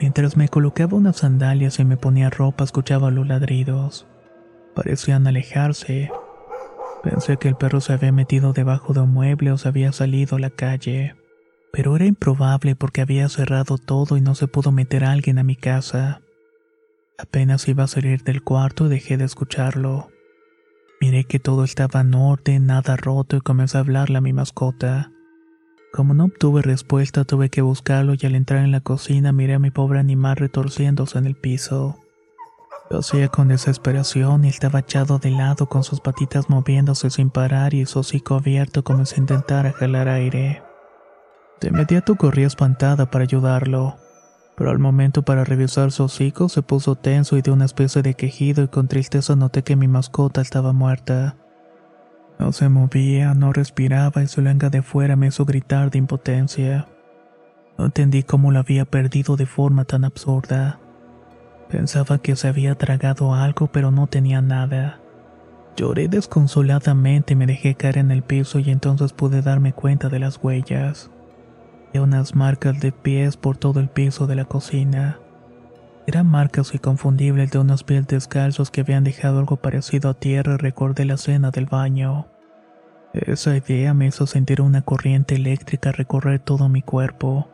Mientras 0.00 0.36
me 0.36 0.48
colocaba 0.48 0.96
unas 0.96 1.18
sandalias 1.18 1.78
y 1.78 1.84
me 1.84 1.96
ponía 1.96 2.28
ropa 2.28 2.64
escuchaba 2.64 3.12
los 3.12 3.26
ladridos. 3.28 4.08
Parecían 4.74 5.26
alejarse. 5.28 6.10
Pensé 7.04 7.36
que 7.36 7.48
el 7.48 7.54
perro 7.54 7.80
se 7.80 7.92
había 7.92 8.10
metido 8.10 8.52
debajo 8.52 8.94
de 8.94 9.00
un 9.00 9.12
mueble 9.12 9.52
o 9.52 9.58
se 9.58 9.68
había 9.68 9.92
salido 9.92 10.36
a 10.36 10.40
la 10.40 10.50
calle. 10.50 11.14
Pero 11.72 11.94
era 11.94 12.06
improbable 12.06 12.74
porque 12.74 13.00
había 13.00 13.28
cerrado 13.28 13.78
todo 13.78 14.16
y 14.16 14.20
no 14.20 14.34
se 14.34 14.48
pudo 14.48 14.72
meter 14.72 15.04
a 15.04 15.12
alguien 15.12 15.38
a 15.38 15.44
mi 15.44 15.54
casa. 15.54 16.21
Apenas 17.18 17.68
iba 17.68 17.84
a 17.84 17.88
salir 17.88 18.22
del 18.24 18.42
cuarto 18.42 18.86
y 18.86 18.88
dejé 18.88 19.16
de 19.16 19.24
escucharlo. 19.24 20.08
Miré 21.00 21.24
que 21.24 21.38
todo 21.38 21.64
estaba 21.64 22.00
en 22.00 22.14
orden, 22.14 22.66
nada 22.66 22.96
roto 22.96 23.36
y 23.36 23.40
comencé 23.40 23.76
a 23.76 23.80
hablarle 23.80 24.18
a 24.18 24.20
mi 24.20 24.32
mascota. 24.32 25.12
Como 25.92 26.14
no 26.14 26.24
obtuve 26.24 26.62
respuesta, 26.62 27.24
tuve 27.24 27.50
que 27.50 27.60
buscarlo 27.60 28.14
y 28.14 28.24
al 28.24 28.34
entrar 28.34 28.64
en 28.64 28.70
la 28.70 28.80
cocina 28.80 29.32
miré 29.32 29.54
a 29.54 29.58
mi 29.58 29.70
pobre 29.70 29.98
animal 29.98 30.36
retorciéndose 30.36 31.18
en 31.18 31.26
el 31.26 31.34
piso. 31.34 31.98
Lo 32.88 33.00
hacía 33.00 33.28
con 33.28 33.48
desesperación 33.48 34.44
y 34.44 34.48
estaba 34.48 34.80
echado 34.80 35.18
de 35.18 35.30
lado 35.30 35.66
con 35.66 35.82
sus 35.82 36.00
patitas 36.00 36.48
moviéndose 36.48 37.10
sin 37.10 37.30
parar 37.30 37.74
y 37.74 37.84
su 37.86 37.98
hocico 37.98 38.36
abierto 38.36 38.84
como 38.84 39.04
si 39.06 39.20
intentara 39.20 39.72
jalar 39.72 40.08
aire. 40.08 40.62
De 41.60 41.68
inmediato 41.68 42.16
corrí 42.16 42.44
espantada 42.44 43.10
para 43.10 43.24
ayudarlo, 43.24 43.96
pero 44.56 44.70
al 44.70 44.78
momento 44.78 45.22
para 45.22 45.44
revisar 45.44 45.92
su 45.92 46.04
hocico 46.04 46.48
se 46.48 46.62
puso 46.62 46.94
tenso 46.94 47.36
y 47.36 47.42
dio 47.42 47.52
una 47.52 47.64
especie 47.64 48.02
de 48.02 48.14
quejido 48.14 48.64
y 48.64 48.68
con 48.68 48.88
tristeza 48.88 49.34
noté 49.34 49.62
que 49.62 49.76
mi 49.76 49.88
mascota 49.88 50.40
estaba 50.40 50.72
muerta. 50.72 51.36
No 52.38 52.52
se 52.52 52.68
movía, 52.68 53.34
no 53.34 53.52
respiraba 53.52 54.22
y 54.22 54.26
su 54.26 54.40
lengua 54.42 54.68
de 54.68 54.82
fuera 54.82 55.16
me 55.16 55.28
hizo 55.28 55.44
gritar 55.44 55.90
de 55.90 55.98
impotencia. 55.98 56.88
No 57.78 57.86
entendí 57.86 58.22
cómo 58.22 58.52
lo 58.52 58.58
había 58.58 58.84
perdido 58.84 59.36
de 59.36 59.46
forma 59.46 59.84
tan 59.84 60.04
absurda. 60.04 60.78
Pensaba 61.70 62.18
que 62.18 62.36
se 62.36 62.48
había 62.48 62.74
tragado 62.74 63.34
algo 63.34 63.68
pero 63.68 63.90
no 63.90 64.06
tenía 64.06 64.42
nada. 64.42 65.00
Lloré 65.76 66.08
desconsoladamente 66.08 67.32
y 67.32 67.36
me 67.36 67.46
dejé 67.46 67.74
caer 67.74 67.96
en 67.96 68.10
el 68.10 68.22
piso 68.22 68.58
y 68.58 68.70
entonces 68.70 69.14
pude 69.14 69.40
darme 69.40 69.72
cuenta 69.72 70.10
de 70.10 70.18
las 70.18 70.38
huellas. 70.42 71.10
Había 71.92 72.04
unas 72.04 72.34
marcas 72.34 72.80
de 72.80 72.90
pies 72.90 73.36
por 73.36 73.58
todo 73.58 73.78
el 73.78 73.90
piso 73.90 74.26
de 74.26 74.34
la 74.34 74.46
cocina. 74.46 75.18
Eran 76.06 76.26
marcas 76.26 76.74
inconfundibles 76.74 77.50
de 77.50 77.58
unos 77.58 77.84
pies 77.84 78.06
descalzos 78.06 78.70
que 78.70 78.80
habían 78.80 79.04
dejado 79.04 79.40
algo 79.40 79.56
parecido 79.56 80.08
a 80.08 80.14
tierra 80.14 80.54
y 80.54 80.56
recordé 80.56 81.04
la 81.04 81.14
escena 81.14 81.50
del 81.50 81.66
baño. 81.66 82.28
Esa 83.12 83.54
idea 83.54 83.92
me 83.92 84.06
hizo 84.06 84.26
sentir 84.26 84.62
una 84.62 84.80
corriente 84.80 85.34
eléctrica 85.34 85.92
recorrer 85.92 86.40
todo 86.40 86.70
mi 86.70 86.80
cuerpo. 86.80 87.50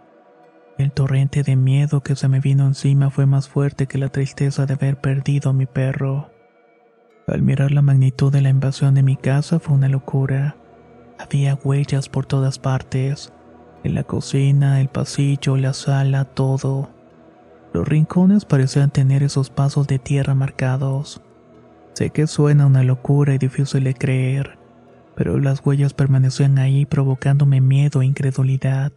El 0.79 0.93
torrente 0.93 1.43
de 1.43 1.57
miedo 1.57 2.05
que 2.05 2.15
se 2.15 2.29
me 2.29 2.39
vino 2.39 2.65
encima 2.65 3.11
fue 3.11 3.27
más 3.27 3.49
fuerte 3.49 3.89
que 3.89 3.99
la 3.99 4.09
tristeza 4.09 4.67
de 4.67 4.75
haber 4.75 5.01
perdido 5.01 5.51
a 5.51 5.53
mi 5.53 5.67
perro. 5.67 6.31
Al 7.27 7.43
mirar 7.43 7.73
la 7.73 7.83
magnitud 7.83 8.33
de 8.33 8.41
la 8.41 8.51
invasión 8.51 8.95
de 8.95 9.03
mi 9.03 9.17
casa 9.17 9.59
fue 9.59 9.75
una 9.75 9.89
locura. 9.89 10.55
Había 11.19 11.57
huellas 11.57 12.09
por 12.09 12.25
todas 12.25 12.61
partes, 12.61 13.33
en 13.85 13.95
la 13.95 14.05
cocina, 14.05 14.81
el 14.81 14.89
pasillo, 14.89 15.57
la 15.57 15.73
sala, 15.73 16.25
todo. 16.25 16.89
Los 17.73 17.87
rincones 17.87 18.45
parecían 18.45 18.91
tener 18.91 19.23
esos 19.23 19.51
pasos 19.51 19.87
de 19.87 19.99
tierra 19.99 20.35
marcados. 20.35 21.21
Sé 21.95 22.11
que 22.11 22.27
suena 22.27 22.67
una 22.67 22.83
locura 22.83 23.35
y 23.35 23.39
difícil 23.39 23.85
de 23.85 23.95
creer, 23.95 24.59
pero 25.15 25.39
las 25.39 25.65
huellas 25.65 25.95
permanecían 25.95 26.59
ahí 26.59 26.87
provocándome 26.87 27.61
miedo 27.61 28.03
e 28.03 28.07
incredulidad. 28.07 28.93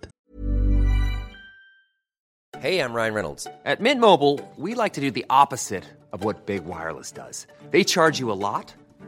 Hey, 2.61 2.79
I'm 2.79 2.93
Ryan 2.93 3.15
Reynolds. 3.15 3.47
At 3.65 3.79
Mint 3.79 4.00
Mobile, 4.00 4.39
we 4.55 4.75
like 4.75 4.93
to 4.93 5.01
do 5.01 5.09
the 5.09 5.25
opposite 5.31 5.83
of 6.11 6.23
what 6.23 6.45
Big 6.45 6.63
Wireless 6.63 7.11
does. 7.11 7.47
They 7.71 7.83
charge 7.83 8.19
you 8.19 8.31
a 8.31 8.38
lot, 8.38 8.75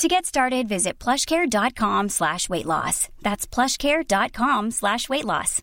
To 0.00 0.08
get 0.08 0.24
started, 0.24 0.66
visit 0.66 0.98
plushcare.com 0.98 2.08
slash 2.08 2.48
weight 2.48 2.64
loss. 2.64 3.10
That's 3.20 3.46
plushcare.com 3.46 4.70
slash 4.70 5.10
weight 5.10 5.26
loss. 5.26 5.62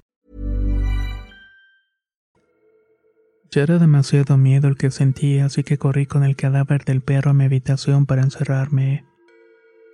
Ya 3.49 3.63
era 3.63 3.79
demasiado 3.79 4.37
miedo 4.37 4.67
el 4.67 4.77
que 4.77 4.91
sentía, 4.91 5.45
así 5.45 5.63
que 5.63 5.79
corrí 5.79 6.05
con 6.05 6.23
el 6.23 6.35
cadáver 6.35 6.85
del 6.85 7.01
perro 7.01 7.31
a 7.31 7.33
mi 7.33 7.45
habitación 7.45 8.05
para 8.05 8.21
encerrarme. 8.21 9.05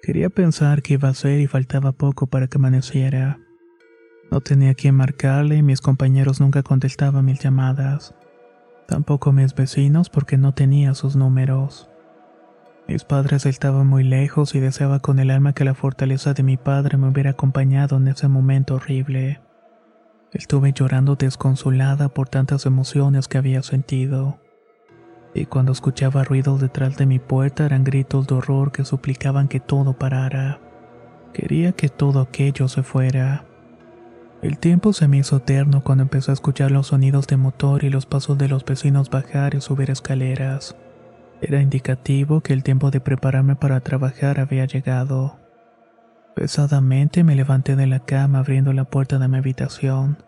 Quería 0.01 0.29
pensar 0.29 0.81
que 0.81 0.95
iba 0.95 1.07
a 1.07 1.13
ser 1.13 1.39
y 1.39 1.47
faltaba 1.47 1.93
poco 1.93 2.27
para 2.27 2.47
que 2.47 2.57
amaneciera. 2.57 3.39
No 4.29 4.41
tenía 4.41 4.73
quien 4.73 4.95
marcarle 4.95 5.55
y 5.55 5.63
mis 5.63 5.79
compañeros 5.79 6.41
nunca 6.41 6.63
contestaban 6.63 7.23
mis 7.23 7.39
llamadas. 7.39 8.13
Tampoco 8.89 9.31
mis 9.31 9.55
vecinos 9.55 10.09
porque 10.09 10.37
no 10.37 10.53
tenía 10.53 10.95
sus 10.95 11.15
números. 11.15 11.89
Mis 12.87 13.05
padres 13.05 13.45
estaban 13.45 13.87
muy 13.87 14.03
lejos 14.03 14.55
y 14.55 14.59
deseaba 14.59 14.99
con 14.99 15.19
el 15.19 15.31
alma 15.31 15.53
que 15.53 15.63
la 15.63 15.73
fortaleza 15.73 16.33
de 16.33 16.43
mi 16.43 16.57
padre 16.57 16.97
me 16.97 17.07
hubiera 17.07 17.31
acompañado 17.31 17.97
en 17.97 18.09
ese 18.09 18.27
momento 18.27 18.75
horrible. 18.75 19.39
Estuve 20.33 20.73
llorando 20.73 21.15
desconsolada 21.15 22.09
por 22.09 22.27
tantas 22.27 22.65
emociones 22.65 23.27
que 23.27 23.37
había 23.37 23.63
sentido. 23.63 24.39
Y 25.33 25.45
cuando 25.45 25.71
escuchaba 25.71 26.23
ruidos 26.23 26.59
detrás 26.59 26.97
de 26.97 27.05
mi 27.05 27.19
puerta 27.19 27.65
eran 27.65 27.83
gritos 27.83 28.27
de 28.27 28.35
horror 28.35 28.71
que 28.71 28.83
suplicaban 28.83 29.47
que 29.47 29.59
todo 29.59 29.93
parara. 29.93 30.59
Quería 31.33 31.71
que 31.71 31.89
todo 31.89 32.19
aquello 32.19 32.67
se 32.67 32.83
fuera. 32.83 33.45
El 34.41 34.57
tiempo 34.59 34.91
se 34.91 35.07
me 35.07 35.17
hizo 35.17 35.37
eterno 35.37 35.83
cuando 35.83 36.03
empecé 36.03 36.31
a 36.31 36.33
escuchar 36.33 36.69
los 36.69 36.87
sonidos 36.87 37.27
de 37.27 37.37
motor 37.37 37.85
y 37.85 37.89
los 37.89 38.05
pasos 38.05 38.37
de 38.37 38.49
los 38.49 38.65
vecinos 38.65 39.09
bajar 39.09 39.55
y 39.55 39.61
subir 39.61 39.89
escaleras. 39.89 40.75
Era 41.45 41.59
indicativo 41.59 42.39
que 42.39 42.53
el 42.53 42.63
tiempo 42.63 42.89
de 42.89 43.01
prepararme 43.01 43.57
para 43.57 43.81
trabajar 43.81 44.39
había 44.39 44.63
llegado. 44.63 45.37
Pesadamente 46.37 47.25
me 47.25 47.35
levanté 47.35 47.75
de 47.75 47.85
la 47.85 47.99
cama 47.99 48.39
abriendo 48.39 48.71
la 48.71 48.85
puerta 48.85 49.19
de 49.19 49.27
mi 49.27 49.39
habitación. 49.39 50.23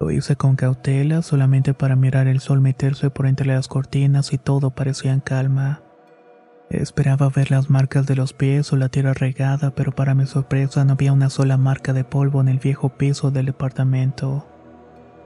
Lo 0.00 0.10
hice 0.10 0.36
con 0.36 0.56
cautela 0.56 1.20
solamente 1.20 1.74
para 1.74 1.94
mirar 1.94 2.26
el 2.26 2.40
sol 2.40 2.62
meterse 2.62 3.10
por 3.10 3.26
entre 3.26 3.48
las 3.48 3.68
cortinas 3.68 4.32
y 4.32 4.38
todo 4.38 4.70
parecía 4.70 5.12
en 5.12 5.20
calma. 5.20 5.82
Esperaba 6.70 7.28
ver 7.28 7.50
las 7.50 7.68
marcas 7.68 8.06
de 8.06 8.16
los 8.16 8.32
pies 8.32 8.72
o 8.72 8.76
la 8.76 8.88
tierra 8.88 9.12
regada, 9.12 9.72
pero 9.72 9.92
para 9.92 10.14
mi 10.14 10.24
sorpresa 10.24 10.86
no 10.86 10.94
había 10.94 11.12
una 11.12 11.28
sola 11.28 11.58
marca 11.58 11.92
de 11.92 12.04
polvo 12.04 12.40
en 12.40 12.48
el 12.48 12.60
viejo 12.60 12.88
piso 12.88 13.30
del 13.30 13.44
departamento. 13.44 14.46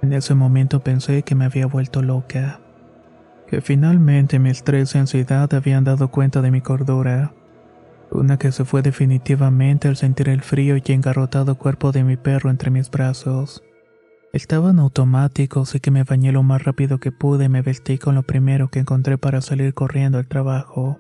En 0.02 0.12
ese 0.12 0.34
momento 0.34 0.80
pensé 0.80 1.22
que 1.22 1.36
me 1.36 1.44
había 1.44 1.66
vuelto 1.66 2.02
loca 2.02 2.63
que 3.46 3.60
finalmente 3.60 4.38
mi 4.38 4.50
estrés 4.50 4.94
y 4.94 4.98
ansiedad 4.98 5.52
habían 5.54 5.84
dado 5.84 6.08
cuenta 6.08 6.42
de 6.42 6.50
mi 6.50 6.60
cordura. 6.60 7.34
Una 8.10 8.38
que 8.38 8.52
se 8.52 8.64
fue 8.64 8.82
definitivamente 8.82 9.88
al 9.88 9.96
sentir 9.96 10.28
el 10.28 10.42
frío 10.42 10.76
y 10.76 10.92
engarrotado 10.92 11.56
cuerpo 11.56 11.92
de 11.92 12.04
mi 12.04 12.16
perro 12.16 12.50
entre 12.50 12.70
mis 12.70 12.90
brazos. 12.90 13.62
Estaba 14.32 14.70
en 14.70 14.80
automático, 14.80 15.60
así 15.60 15.80
que 15.80 15.90
me 15.90 16.04
bañé 16.04 16.32
lo 16.32 16.42
más 16.42 16.64
rápido 16.64 16.98
que 16.98 17.12
pude 17.12 17.44
y 17.44 17.48
me 17.48 17.62
vestí 17.62 17.98
con 17.98 18.14
lo 18.16 18.24
primero 18.24 18.68
que 18.68 18.80
encontré 18.80 19.16
para 19.18 19.40
salir 19.40 19.74
corriendo 19.74 20.18
al 20.18 20.26
trabajo. 20.26 20.98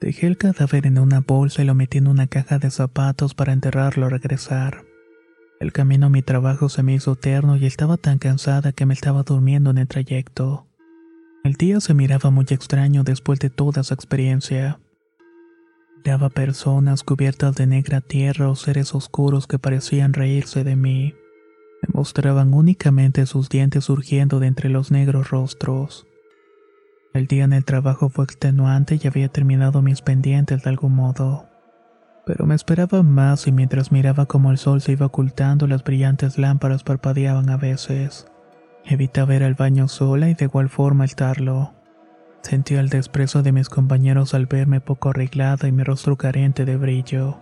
Dejé 0.00 0.26
el 0.26 0.36
cadáver 0.36 0.86
en 0.86 0.98
una 0.98 1.20
bolsa 1.20 1.62
y 1.62 1.64
lo 1.64 1.74
metí 1.74 1.98
en 1.98 2.08
una 2.08 2.26
caja 2.26 2.58
de 2.58 2.70
zapatos 2.70 3.34
para 3.34 3.52
enterrarlo 3.52 4.06
al 4.06 4.12
regresar. 4.12 4.84
El 5.60 5.72
camino 5.72 6.06
a 6.06 6.10
mi 6.10 6.22
trabajo 6.22 6.68
se 6.68 6.82
me 6.82 6.94
hizo 6.94 7.12
eterno 7.12 7.56
y 7.56 7.66
estaba 7.66 7.96
tan 7.96 8.18
cansada 8.18 8.72
que 8.72 8.86
me 8.86 8.94
estaba 8.94 9.22
durmiendo 9.22 9.70
en 9.70 9.78
el 9.78 9.88
trayecto. 9.88 10.66
El 11.44 11.56
día 11.56 11.78
se 11.80 11.92
miraba 11.92 12.30
muy 12.30 12.46
extraño 12.48 13.04
después 13.04 13.38
de 13.38 13.50
toda 13.50 13.82
esa 13.82 13.92
experiencia. 13.92 14.80
Daba 16.02 16.30
personas 16.30 17.04
cubiertas 17.04 17.54
de 17.54 17.66
negra 17.66 18.00
tierra 18.00 18.48
o 18.48 18.56
seres 18.56 18.94
oscuros 18.94 19.46
que 19.46 19.58
parecían 19.58 20.14
reírse 20.14 20.64
de 20.64 20.74
mí. 20.74 21.14
Me 21.82 21.88
mostraban 21.92 22.54
únicamente 22.54 23.26
sus 23.26 23.50
dientes 23.50 23.84
surgiendo 23.84 24.40
de 24.40 24.46
entre 24.46 24.70
los 24.70 24.90
negros 24.90 25.28
rostros. 25.28 26.06
El 27.12 27.26
día 27.26 27.44
en 27.44 27.52
el 27.52 27.66
trabajo 27.66 28.08
fue 28.08 28.24
extenuante 28.24 28.98
y 28.98 29.06
había 29.06 29.28
terminado 29.28 29.82
mis 29.82 30.00
pendientes 30.00 30.62
de 30.62 30.70
algún 30.70 30.94
modo. 30.94 31.44
Pero 32.24 32.46
me 32.46 32.54
esperaba 32.54 33.02
más 33.02 33.46
y 33.46 33.52
mientras 33.52 33.92
miraba 33.92 34.24
cómo 34.24 34.50
el 34.50 34.56
sol 34.56 34.80
se 34.80 34.92
iba 34.92 35.04
ocultando, 35.04 35.66
las 35.66 35.84
brillantes 35.84 36.38
lámparas 36.38 36.84
parpadeaban 36.84 37.50
a 37.50 37.58
veces. 37.58 38.28
Evitaba 38.86 39.34
ir 39.34 39.42
al 39.42 39.54
baño 39.54 39.88
sola 39.88 40.28
y 40.28 40.34
de 40.34 40.44
igual 40.44 40.68
forma 40.68 41.06
estarlo. 41.06 41.72
Sentía 42.42 42.80
el 42.80 42.90
desprecio 42.90 43.42
de 43.42 43.52
mis 43.52 43.70
compañeros 43.70 44.34
al 44.34 44.44
verme 44.44 44.82
poco 44.82 45.08
arreglada 45.08 45.66
y 45.66 45.72
mi 45.72 45.82
rostro 45.82 46.16
carente 46.16 46.66
de 46.66 46.76
brillo. 46.76 47.38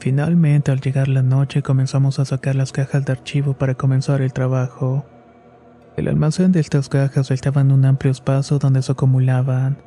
Finalmente, 0.00 0.72
al 0.72 0.80
llegar 0.80 1.06
la 1.06 1.22
noche, 1.22 1.62
comenzamos 1.62 2.18
a 2.18 2.24
sacar 2.24 2.56
las 2.56 2.72
cajas 2.72 3.04
de 3.04 3.12
archivo 3.12 3.54
para 3.54 3.74
comenzar 3.74 4.20
el 4.20 4.32
trabajo. 4.32 5.06
El 5.96 6.08
almacén 6.08 6.50
de 6.50 6.60
estas 6.60 6.88
cajas 6.88 7.30
estaba 7.30 7.60
en 7.60 7.70
un 7.70 7.84
amplio 7.84 8.10
espacio 8.10 8.58
donde 8.58 8.82
se 8.82 8.92
acumulaban. 8.92 9.78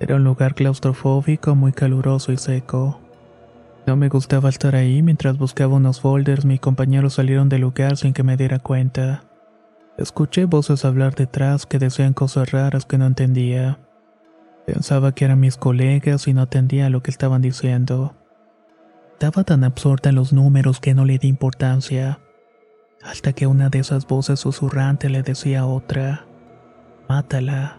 Era 0.00 0.16
un 0.16 0.24
lugar 0.24 0.54
claustrofóbico 0.54 1.54
muy 1.54 1.72
caluroso 1.72 2.32
y 2.32 2.36
seco. 2.36 3.00
No 3.86 3.96
me 3.96 4.08
gustaba 4.08 4.50
estar 4.50 4.74
ahí 4.74 5.02
mientras 5.02 5.38
buscaba 5.38 5.76
unos 5.76 6.00
folders, 6.00 6.44
mis 6.44 6.60
compañeros 6.60 7.14
salieron 7.14 7.48
del 7.48 7.62
lugar 7.62 7.96
sin 7.96 8.12
que 8.12 8.22
me 8.22 8.36
diera 8.36 8.58
cuenta. 8.58 9.24
Escuché 9.98 10.46
voces 10.46 10.84
hablar 10.84 11.14
detrás 11.14 11.66
que 11.66 11.78
decían 11.78 12.14
cosas 12.14 12.50
raras 12.50 12.86
que 12.86 12.96
no 12.96 13.06
entendía. 13.06 13.78
Pensaba 14.66 15.12
que 15.12 15.24
eran 15.24 15.40
mis 15.40 15.56
colegas 15.56 16.26
y 16.28 16.34
no 16.34 16.42
entendía 16.42 16.88
lo 16.88 17.02
que 17.02 17.10
estaban 17.10 17.42
diciendo. 17.42 18.14
Estaba 19.12 19.44
tan 19.44 19.64
absorta 19.64 20.08
en 20.08 20.14
los 20.14 20.32
números 20.32 20.80
que 20.80 20.94
no 20.94 21.04
le 21.04 21.18
di 21.18 21.28
importancia, 21.28 22.20
hasta 23.02 23.32
que 23.32 23.46
una 23.46 23.68
de 23.68 23.80
esas 23.80 24.06
voces 24.06 24.40
susurrantes 24.40 25.10
le 25.10 25.22
decía 25.22 25.60
a 25.60 25.66
otra, 25.66 26.26
Mátala. 27.08 27.78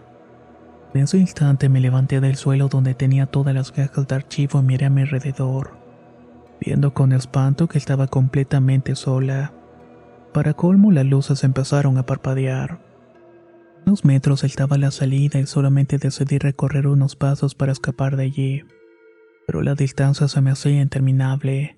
En 0.94 1.02
ese 1.02 1.18
instante 1.18 1.68
me 1.68 1.80
levanté 1.80 2.20
del 2.20 2.36
suelo 2.36 2.68
donde 2.68 2.94
tenía 2.94 3.26
todas 3.26 3.54
las 3.54 3.72
cajas 3.72 4.06
de 4.06 4.14
archivo 4.14 4.60
y 4.60 4.62
miré 4.62 4.86
a 4.86 4.90
mi 4.90 5.02
alrededor, 5.02 5.76
viendo 6.60 6.94
con 6.94 7.12
espanto 7.12 7.66
que 7.66 7.78
estaba 7.78 8.06
completamente 8.06 8.94
sola. 8.94 9.52
Para 10.34 10.52
colmo 10.52 10.92
las 10.92 11.06
luces 11.06 11.44
empezaron 11.44 11.96
a 11.96 12.04
parpadear. 12.04 12.78
Unos 13.86 14.04
metros 14.04 14.44
estaba 14.44 14.76
la 14.76 14.90
salida 14.90 15.38
y 15.38 15.46
solamente 15.46 15.96
decidí 15.96 16.36
recorrer 16.36 16.86
unos 16.86 17.16
pasos 17.16 17.54
para 17.54 17.72
escapar 17.72 18.16
de 18.16 18.24
allí 18.24 18.64
pero 19.46 19.62
la 19.62 19.74
distancia 19.74 20.28
se 20.28 20.40
me 20.40 20.50
hacía 20.50 20.80
interminable. 20.80 21.76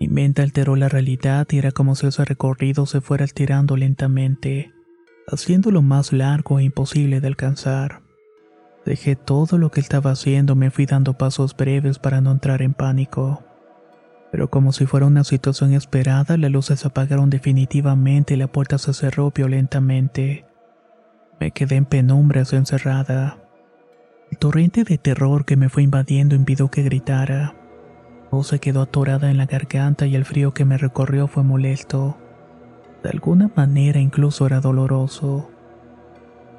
Mi 0.00 0.08
mente 0.08 0.42
alteró 0.42 0.76
la 0.76 0.88
realidad 0.88 1.46
y 1.50 1.58
era 1.58 1.72
como 1.72 1.94
si 1.94 2.06
ese 2.06 2.24
recorrido 2.24 2.86
se 2.86 3.00
fuera 3.00 3.24
estirando 3.24 3.76
lentamente, 3.76 4.72
haciéndolo 5.28 5.82
más 5.82 6.12
largo 6.12 6.58
e 6.58 6.64
imposible 6.64 7.20
de 7.20 7.28
alcanzar. 7.28 8.02
Dejé 8.86 9.14
todo 9.14 9.58
lo 9.58 9.70
que 9.70 9.80
estaba 9.80 10.12
haciendo, 10.12 10.56
me 10.56 10.70
fui 10.70 10.86
dando 10.86 11.18
pasos 11.18 11.54
breves 11.54 11.98
para 11.98 12.20
no 12.22 12.32
entrar 12.32 12.62
en 12.62 12.72
pánico. 12.72 13.44
Pero 14.30 14.48
como 14.48 14.72
si 14.72 14.86
fuera 14.86 15.06
una 15.06 15.24
situación 15.24 15.72
esperada, 15.72 16.36
las 16.36 16.50
luces 16.50 16.80
se 16.80 16.88
apagaron 16.88 17.30
definitivamente 17.30 18.34
y 18.34 18.36
la 18.36 18.46
puerta 18.46 18.78
se 18.78 18.94
cerró 18.94 19.32
violentamente. 19.34 20.46
Me 21.40 21.50
quedé 21.50 21.76
en 21.76 21.86
penumbras 21.86 22.52
encerrada. 22.52 23.38
El 24.30 24.38
torrente 24.38 24.84
de 24.84 24.98
terror 24.98 25.44
que 25.44 25.56
me 25.56 25.68
fue 25.68 25.82
invadiendo 25.82 26.34
impidió 26.34 26.70
que 26.70 26.82
gritara. 26.82 27.54
Voz 28.30 28.46
se 28.48 28.60
quedó 28.60 28.82
atorada 28.82 29.30
en 29.30 29.38
la 29.38 29.46
garganta 29.46 30.06
y 30.06 30.14
el 30.14 30.24
frío 30.24 30.54
que 30.54 30.64
me 30.64 30.78
recorrió 30.78 31.26
fue 31.26 31.42
molesto. 31.42 32.16
De 33.02 33.10
alguna 33.10 33.50
manera 33.56 33.98
incluso 33.98 34.46
era 34.46 34.60
doloroso. 34.60 35.50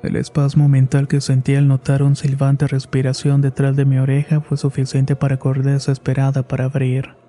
El 0.04 0.16
espasmo 0.16 0.68
mental 0.68 1.08
que 1.08 1.22
sentí 1.22 1.56
al 1.56 1.68
notar 1.68 2.02
un 2.02 2.16
silbante 2.16 2.68
respiración 2.68 3.42
detrás 3.42 3.76
de 3.76 3.86
mi 3.86 4.00
oreja 4.00 4.42
fue 4.42 4.58
suficiente 4.58 5.16
para 5.16 5.38
correr 5.38 5.64
desesperada 5.64 6.42
para 6.42 6.66
abrir. 6.66 7.21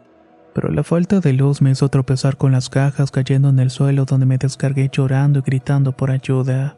Pero 0.55 0.71
la 0.71 0.83
falta 0.83 1.21
de 1.21 1.33
luz 1.33 1.63
me 1.63 1.71
hizo 1.71 1.89
tropezar 1.89 2.37
con 2.37 2.53
las 2.53 2.69
cajas 2.69 3.11
cayendo 3.11 3.49
en 3.49 3.59
el 3.59 3.71
suelo 3.71 4.05
donde 4.05 4.27
me 4.27 4.39
descargué 4.39 4.91
llorando 4.93 5.39
y 5.39 5.43
gritando 5.43 5.93
por 5.93 6.11
ayuda. 6.11 6.77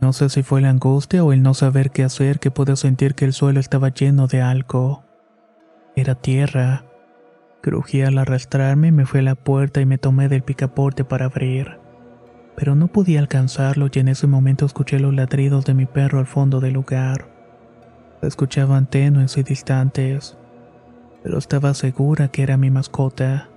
No 0.00 0.12
sé 0.12 0.28
si 0.28 0.42
fue 0.42 0.60
la 0.60 0.70
angustia 0.70 1.24
o 1.24 1.32
el 1.32 1.42
no 1.42 1.54
saber 1.54 1.90
qué 1.90 2.02
hacer 2.02 2.40
que 2.40 2.50
pude 2.50 2.76
sentir 2.76 3.14
que 3.14 3.24
el 3.24 3.32
suelo 3.32 3.60
estaba 3.60 3.90
lleno 3.90 4.26
de 4.26 4.42
algo. 4.42 5.04
Era 5.96 6.14
tierra. 6.14 6.84
Crují 7.62 8.02
al 8.02 8.18
arrastrarme, 8.18 8.92
me 8.92 9.06
fui 9.06 9.20
a 9.20 9.22
la 9.22 9.36
puerta 9.36 9.80
y 9.80 9.86
me 9.86 9.96
tomé 9.96 10.28
del 10.28 10.42
picaporte 10.42 11.04
para 11.04 11.26
abrir. 11.26 11.78
Pero 12.56 12.74
no 12.74 12.88
podía 12.88 13.20
alcanzarlo 13.20 13.88
y 13.92 13.98
en 13.98 14.08
ese 14.08 14.26
momento 14.26 14.66
escuché 14.66 14.98
los 14.98 15.14
ladridos 15.14 15.64
de 15.64 15.74
mi 15.74 15.86
perro 15.86 16.18
al 16.18 16.26
fondo 16.26 16.60
del 16.60 16.74
lugar. 16.74 17.28
Se 18.20 18.26
escuchaban 18.26 18.86
tenues 18.86 19.36
y 19.38 19.42
distantes, 19.42 20.36
pero 21.24 21.38
estaba 21.38 21.72
segura 21.72 22.28
que 22.28 22.42
era 22.42 22.58
mi 22.58 22.70
mascota. 22.70 23.48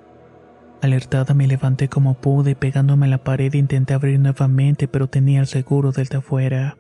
Alertada 0.82 1.34
me 1.34 1.48
levanté 1.48 1.90
como 1.90 2.14
pude 2.16 2.52
y 2.52 2.56
pegándome 2.56 3.08
a 3.08 3.10
la 3.10 3.24
pared 3.24 3.54
intenté 3.54 3.94
abrir 3.94 4.20
nuevamente 4.20 4.88
pero 4.88 5.08
tenía 5.08 5.42
el 5.42 5.48
seguro 5.48 5.92
desde 5.92 6.18
afuera. 6.18 6.78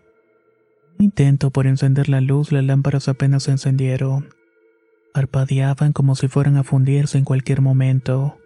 Intento 0.97 1.51
por 1.51 1.67
encender 1.67 2.07
la 2.07 2.21
luz, 2.21 2.53
las 2.53 2.63
lámparas 2.63 3.09
apenas 3.09 3.43
se 3.43 3.51
encendieron. 3.51 4.29
Parpadeaban 5.13 5.91
como 5.91 6.15
si 6.15 6.29
fueran 6.29 6.55
a 6.55 6.63
fundirse 6.63 7.17
en 7.17 7.25
cualquier 7.25 7.59
momento. 7.59 8.37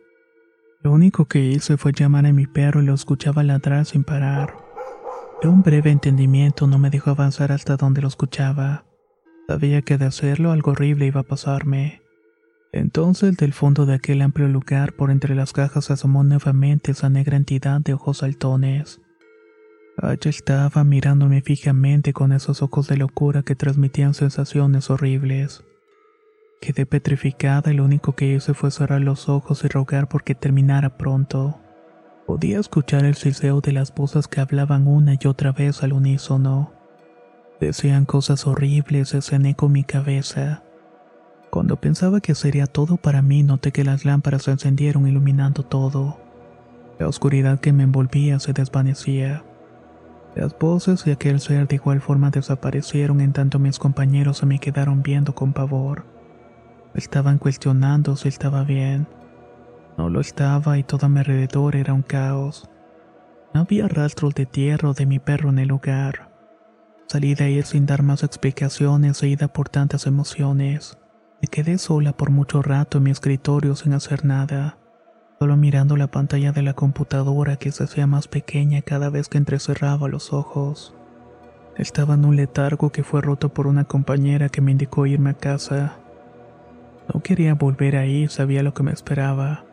Lo 0.81 0.91
único 0.91 1.25
que 1.25 1.41
hice 1.45 1.77
fue 1.77 1.93
llamar 1.93 2.25
a 2.25 2.33
mi 2.33 2.47
perro 2.47 2.81
y 2.81 2.85
lo 2.85 2.95
escuchaba 2.95 3.43
ladrar 3.43 3.85
sin 3.85 4.03
parar. 4.03 4.55
De 5.43 5.47
un 5.47 5.61
breve 5.61 5.91
entendimiento 5.91 6.65
no 6.65 6.79
me 6.79 6.89
dejó 6.89 7.11
avanzar 7.11 7.51
hasta 7.51 7.77
donde 7.77 8.01
lo 8.01 8.07
escuchaba. 8.07 8.85
Sabía 9.47 9.83
que 9.83 9.99
de 9.99 10.05
hacerlo 10.05 10.51
algo 10.51 10.71
horrible 10.71 11.05
iba 11.05 11.21
a 11.21 11.25
pasarme. 11.25 12.01
Entonces 12.73 13.35
del 13.35 13.53
fondo 13.53 13.85
de 13.85 13.95
aquel 13.95 14.21
amplio 14.21 14.47
lugar 14.47 14.93
por 14.93 15.11
entre 15.11 15.35
las 15.35 15.51
cajas 15.51 15.91
asomó 15.91 16.23
nuevamente 16.23 16.91
esa 16.91 17.09
negra 17.09 17.35
entidad 17.35 17.81
de 17.81 17.93
ojos 17.93 18.19
saltones. 18.19 19.01
Allí 19.97 20.29
estaba 20.29 20.83
mirándome 20.83 21.41
fijamente 21.41 22.13
con 22.13 22.31
esos 22.31 22.61
ojos 22.61 22.87
de 22.87 22.97
locura 22.97 23.43
que 23.43 23.55
transmitían 23.55 24.13
sensaciones 24.13 24.89
horribles. 24.89 25.65
Quedé 26.61 26.85
petrificada 26.85 27.73
y 27.73 27.75
lo 27.75 27.83
único 27.83 28.15
que 28.15 28.33
hice 28.33 28.53
fue 28.53 28.71
cerrar 28.71 29.01
los 29.01 29.27
ojos 29.27 29.63
y 29.65 29.67
rogar 29.67 30.07
porque 30.07 30.33
terminara 30.33 30.97
pronto. 30.97 31.59
Podía 32.25 32.59
escuchar 32.59 33.03
el 33.03 33.15
siseo 33.15 33.59
de 33.59 33.73
las 33.73 33.93
voces 33.93 34.27
que 34.27 34.39
hablaban 34.39 34.87
una 34.87 35.15
y 35.19 35.27
otra 35.27 35.51
vez 35.51 35.83
al 35.83 35.91
unísono. 35.91 36.71
Decían 37.59 38.05
cosas 38.05 38.47
horribles, 38.47 39.13
escené 39.13 39.55
con 39.55 39.73
mi 39.73 39.83
cabeza. 39.83 40.63
Cuando 41.51 41.75
pensaba 41.75 42.21
que 42.21 42.33
sería 42.33 42.65
todo 42.65 42.95
para 42.95 43.21
mí, 43.21 43.43
noté 43.43 43.73
que 43.73 43.83
las 43.83 44.05
lámparas 44.05 44.43
se 44.43 44.51
encendieron 44.51 45.05
iluminando 45.05 45.63
todo. 45.63 46.17
La 46.97 47.09
oscuridad 47.09 47.59
que 47.59 47.73
me 47.73 47.83
envolvía 47.83 48.39
se 48.39 48.53
desvanecía. 48.53 49.43
Las 50.33 50.57
voces 50.57 51.03
de 51.03 51.11
aquel 51.11 51.41
ser 51.41 51.67
de 51.67 51.75
igual 51.75 51.99
forma 51.99 52.29
desaparecieron 52.29 53.19
en 53.19 53.33
tanto 53.33 53.59
mis 53.59 53.79
compañeros 53.79 54.37
se 54.37 54.45
me 54.45 54.59
quedaron 54.59 55.03
viendo 55.03 55.35
con 55.35 55.51
pavor. 55.51 56.05
Estaban 56.93 57.37
cuestionando 57.37 58.15
si 58.15 58.29
estaba 58.29 58.63
bien. 58.63 59.05
No 59.97 60.07
lo 60.07 60.21
estaba 60.21 60.77
y 60.77 60.83
todo 60.83 61.07
a 61.07 61.09
mi 61.09 61.19
alrededor 61.19 61.75
era 61.75 61.91
un 61.91 62.01
caos. 62.01 62.69
No 63.53 63.61
había 63.61 63.89
rastros 63.89 64.33
de 64.35 64.45
tierra 64.45 64.91
o 64.91 64.93
de 64.93 65.05
mi 65.05 65.19
perro 65.19 65.49
en 65.49 65.59
el 65.59 65.67
lugar. 65.67 66.31
Salí 67.07 67.35
de 67.35 67.43
ahí 67.43 67.61
sin 67.63 67.85
dar 67.85 68.03
más 68.03 68.23
explicaciones, 68.23 69.17
seguida 69.17 69.49
por 69.49 69.67
tantas 69.67 70.07
emociones. 70.07 70.97
Me 71.41 71.47
quedé 71.47 71.79
sola 71.79 72.13
por 72.13 72.29
mucho 72.29 72.61
rato 72.61 72.99
en 72.99 73.05
mi 73.05 73.11
escritorio 73.11 73.75
sin 73.75 73.93
hacer 73.93 74.25
nada, 74.25 74.77
solo 75.39 75.57
mirando 75.57 75.97
la 75.97 76.05
pantalla 76.05 76.51
de 76.51 76.61
la 76.61 76.75
computadora 76.75 77.55
que 77.55 77.71
se 77.71 77.83
hacía 77.83 78.05
más 78.05 78.27
pequeña 78.27 78.83
cada 78.83 79.09
vez 79.09 79.27
que 79.27 79.39
entrecerraba 79.39 80.07
los 80.07 80.33
ojos. 80.33 80.93
Estaba 81.77 82.13
en 82.13 82.25
un 82.25 82.35
letargo 82.35 82.91
que 82.91 83.03
fue 83.03 83.21
roto 83.21 83.49
por 83.49 83.65
una 83.65 83.85
compañera 83.85 84.49
que 84.49 84.61
me 84.61 84.71
indicó 84.71 85.07
irme 85.07 85.31
a 85.31 85.33
casa. 85.33 85.97
No 87.11 87.23
quería 87.23 87.55
volver 87.55 87.95
ahí, 87.95 88.27
sabía 88.27 88.61
lo 88.61 88.75
que 88.75 88.83
me 88.83 88.91
esperaba. 88.91 89.65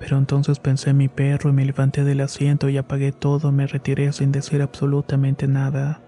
Pero 0.00 0.18
entonces 0.18 0.58
pensé 0.58 0.90
en 0.90 0.96
mi 0.96 1.08
perro 1.08 1.50
y 1.50 1.52
me 1.52 1.64
levanté 1.64 2.02
del 2.02 2.20
asiento 2.20 2.68
y 2.68 2.78
apagué 2.78 3.12
todo, 3.12 3.52
me 3.52 3.68
retiré 3.68 4.12
sin 4.12 4.32
decir 4.32 4.60
absolutamente 4.60 5.46
nada. 5.46 6.00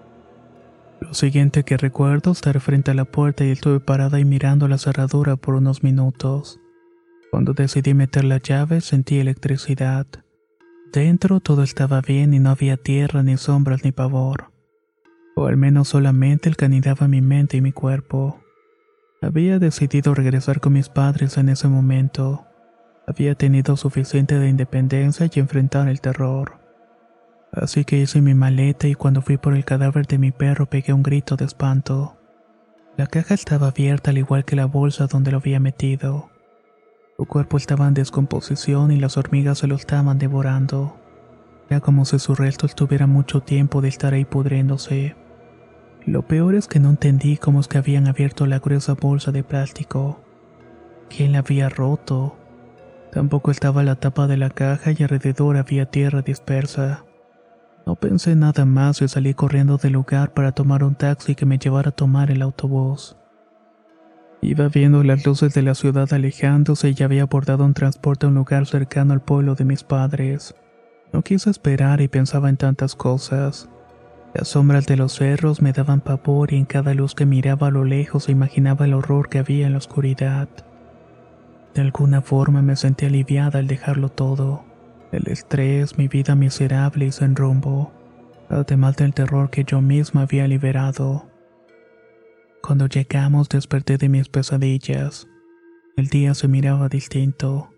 Lo 1.00 1.14
siguiente 1.14 1.62
que 1.62 1.76
recuerdo 1.76 2.32
es 2.32 2.38
estar 2.38 2.60
frente 2.60 2.90
a 2.90 2.94
la 2.94 3.04
puerta 3.04 3.44
y 3.44 3.50
estuve 3.50 3.80
parada 3.80 4.18
y 4.18 4.24
mirando 4.24 4.66
la 4.68 4.78
cerradura 4.78 5.36
por 5.36 5.54
unos 5.54 5.82
minutos. 5.82 6.60
Cuando 7.30 7.52
decidí 7.52 7.94
meter 7.94 8.24
la 8.24 8.38
llave 8.38 8.80
sentí 8.80 9.18
electricidad. 9.18 10.06
Dentro 10.92 11.40
todo 11.40 11.62
estaba 11.62 12.00
bien 12.00 12.34
y 12.34 12.38
no 12.38 12.50
había 12.50 12.76
tierra, 12.76 13.22
ni 13.22 13.36
sombras, 13.36 13.84
ni 13.84 13.92
pavor. 13.92 14.50
O 15.36 15.46
al 15.46 15.56
menos 15.56 15.88
solamente 15.88 16.48
el 16.48 16.56
que 16.56 16.68
mi 16.68 17.20
mente 17.20 17.58
y 17.58 17.60
mi 17.60 17.72
cuerpo. 17.72 18.40
Había 19.20 19.58
decidido 19.58 20.14
regresar 20.14 20.60
con 20.60 20.72
mis 20.72 20.88
padres 20.88 21.38
en 21.38 21.48
ese 21.48 21.68
momento. 21.68 22.46
Había 23.06 23.34
tenido 23.34 23.76
suficiente 23.76 24.38
de 24.38 24.48
independencia 24.48 25.30
y 25.32 25.38
enfrentar 25.38 25.88
el 25.88 26.00
terror. 26.00 26.57
Así 27.52 27.84
que 27.84 27.98
hice 27.98 28.20
mi 28.20 28.34
maleta 28.34 28.88
y 28.88 28.94
cuando 28.94 29.22
fui 29.22 29.36
por 29.36 29.54
el 29.54 29.64
cadáver 29.64 30.06
de 30.06 30.18
mi 30.18 30.30
perro 30.30 30.66
pegué 30.66 30.92
un 30.92 31.02
grito 31.02 31.36
de 31.36 31.44
espanto. 31.44 32.16
La 32.96 33.06
caja 33.06 33.34
estaba 33.34 33.68
abierta 33.68 34.10
al 34.10 34.18
igual 34.18 34.44
que 34.44 34.56
la 34.56 34.66
bolsa 34.66 35.06
donde 35.06 35.30
lo 35.30 35.38
había 35.38 35.60
metido. 35.60 36.30
Su 37.16 37.26
cuerpo 37.26 37.56
estaba 37.56 37.88
en 37.88 37.94
descomposición 37.94 38.92
y 38.92 38.96
las 38.98 39.16
hormigas 39.16 39.58
se 39.58 39.66
lo 39.66 39.76
estaban 39.76 40.18
devorando. 40.18 40.96
Era 41.68 41.80
como 41.80 42.04
si 42.04 42.18
su 42.18 42.34
resto 42.34 42.66
estuviera 42.66 43.06
mucho 43.06 43.40
tiempo 43.40 43.80
de 43.80 43.88
estar 43.88 44.14
ahí 44.14 44.24
pudriéndose. 44.24 45.16
Lo 46.06 46.22
peor 46.22 46.54
es 46.54 46.68
que 46.68 46.80
no 46.80 46.90
entendí 46.90 47.36
cómo 47.36 47.60
es 47.60 47.68
que 47.68 47.78
habían 47.78 48.06
abierto 48.06 48.46
la 48.46 48.60
gruesa 48.60 48.94
bolsa 48.94 49.32
de 49.32 49.42
plástico. 49.42 50.20
¿Quién 51.08 51.32
la 51.32 51.40
había 51.40 51.68
roto? 51.68 52.36
Tampoco 53.12 53.50
estaba 53.50 53.82
la 53.82 53.96
tapa 53.96 54.26
de 54.26 54.36
la 54.36 54.50
caja 54.50 54.92
y 54.92 55.02
alrededor 55.02 55.56
había 55.56 55.86
tierra 55.86 56.22
dispersa. 56.22 57.04
No 57.88 57.94
pensé 57.94 58.36
nada 58.36 58.66
más 58.66 59.00
y 59.00 59.08
salí 59.08 59.32
corriendo 59.32 59.78
del 59.78 59.94
lugar 59.94 60.34
para 60.34 60.52
tomar 60.52 60.84
un 60.84 60.94
taxi 60.94 61.34
que 61.34 61.46
me 61.46 61.56
llevara 61.56 61.88
a 61.88 61.92
tomar 61.92 62.30
el 62.30 62.42
autobús. 62.42 63.16
Iba 64.42 64.68
viendo 64.68 65.02
las 65.02 65.24
luces 65.24 65.54
de 65.54 65.62
la 65.62 65.74
ciudad 65.74 66.12
alejándose 66.12 66.90
y 66.90 66.94
ya 66.94 67.06
había 67.06 67.22
abordado 67.22 67.64
un 67.64 67.72
transporte 67.72 68.26
a 68.26 68.28
un 68.28 68.34
lugar 68.34 68.66
cercano 68.66 69.14
al 69.14 69.22
pueblo 69.22 69.54
de 69.54 69.64
mis 69.64 69.84
padres. 69.84 70.54
No 71.14 71.22
quise 71.22 71.48
esperar 71.48 72.02
y 72.02 72.08
pensaba 72.08 72.50
en 72.50 72.58
tantas 72.58 72.94
cosas. 72.94 73.70
Las 74.34 74.48
sombras 74.48 74.84
de 74.84 74.98
los 74.98 75.14
cerros 75.14 75.62
me 75.62 75.72
daban 75.72 76.02
pavor 76.02 76.52
y 76.52 76.56
en 76.56 76.66
cada 76.66 76.92
luz 76.92 77.14
que 77.14 77.24
miraba 77.24 77.68
a 77.68 77.70
lo 77.70 77.84
lejos 77.84 78.28
imaginaba 78.28 78.84
el 78.84 78.92
horror 78.92 79.30
que 79.30 79.38
había 79.38 79.66
en 79.66 79.72
la 79.72 79.78
oscuridad. 79.78 80.50
De 81.74 81.80
alguna 81.80 82.20
forma 82.20 82.60
me 82.60 82.76
sentí 82.76 83.06
aliviada 83.06 83.60
al 83.60 83.66
dejarlo 83.66 84.10
todo. 84.10 84.67
El 85.12 85.28
estrés, 85.28 85.96
mi 85.96 86.08
vida 86.08 86.34
miserable 86.34 87.06
y 87.06 87.12
sin 87.12 87.34
rumbo, 87.34 87.92
además 88.48 88.96
del 88.96 89.14
terror 89.14 89.50
que 89.50 89.64
yo 89.64 89.80
misma 89.80 90.22
había 90.22 90.46
liberado. 90.46 91.26
Cuando 92.62 92.86
llegamos 92.86 93.48
desperté 93.48 93.96
de 93.96 94.08
mis 94.08 94.28
pesadillas. 94.28 95.26
El 95.96 96.08
día 96.08 96.34
se 96.34 96.48
miraba 96.48 96.88
distinto. 96.88 97.70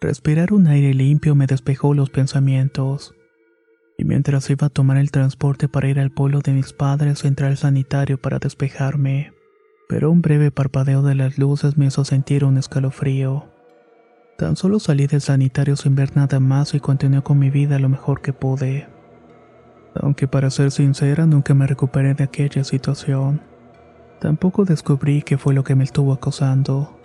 Respirar 0.00 0.52
un 0.52 0.66
aire 0.66 0.94
limpio 0.94 1.34
me 1.34 1.46
despejó 1.46 1.94
los 1.94 2.10
pensamientos. 2.10 3.14
Y 3.98 4.04
mientras 4.04 4.48
iba 4.50 4.66
a 4.66 4.70
tomar 4.70 4.96
el 4.98 5.10
transporte 5.10 5.68
para 5.68 5.88
ir 5.88 6.00
al 6.00 6.10
pueblo 6.10 6.40
de 6.40 6.52
mis 6.52 6.72
padres, 6.72 7.24
entré 7.24 7.46
al 7.46 7.56
sanitario 7.56 8.18
para 8.20 8.38
despejarme 8.38 9.36
pero 9.88 10.10
un 10.10 10.22
breve 10.22 10.50
parpadeo 10.50 11.02
de 11.02 11.14
las 11.14 11.38
luces 11.38 11.76
me 11.76 11.86
hizo 11.86 12.04
sentir 12.04 12.44
un 12.44 12.58
escalofrío. 12.58 13.46
Tan 14.36 14.54
solo 14.54 14.78
salí 14.78 15.06
del 15.06 15.22
sanitario 15.22 15.76
sin 15.76 15.94
ver 15.94 16.14
nada 16.14 16.40
más 16.40 16.74
y 16.74 16.80
continué 16.80 17.22
con 17.22 17.38
mi 17.38 17.48
vida 17.48 17.78
lo 17.78 17.88
mejor 17.88 18.20
que 18.20 18.34
pude. 18.34 18.86
Aunque 19.94 20.28
para 20.28 20.50
ser 20.50 20.70
sincera 20.70 21.24
nunca 21.24 21.54
me 21.54 21.66
recuperé 21.66 22.12
de 22.12 22.24
aquella 22.24 22.62
situación. 22.62 23.40
Tampoco 24.20 24.66
descubrí 24.66 25.22
qué 25.22 25.38
fue 25.38 25.54
lo 25.54 25.64
que 25.64 25.74
me 25.74 25.84
estuvo 25.84 26.12
acosando. 26.12 26.98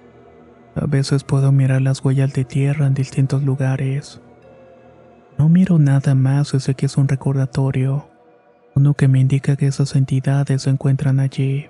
A 0.76 0.86
veces 0.88 1.24
puedo 1.24 1.54
mirar 1.54 1.82
las 1.82 2.04
huellas 2.04 2.34
de 2.34 2.44
tierra 2.44 2.86
en 2.86 2.94
distintos 2.94 3.44
lugares. 3.44 4.20
No 5.38 5.48
miro 5.48 5.80
nada 5.80 6.16
más 6.16 6.54
y 6.54 6.60
sé 6.60 6.76
que 6.76 6.88
es 6.88 6.98
un 6.98 7.08
recordatorio, 7.08 8.10
uno 8.76 8.94
que 8.94 9.08
me 9.08 9.20
indica 9.20 9.56
que 9.56 9.68
esas 9.68 9.96
entidades 9.96 10.64
se 10.64 10.70
encuentran 10.70 11.22
allí 11.22 11.70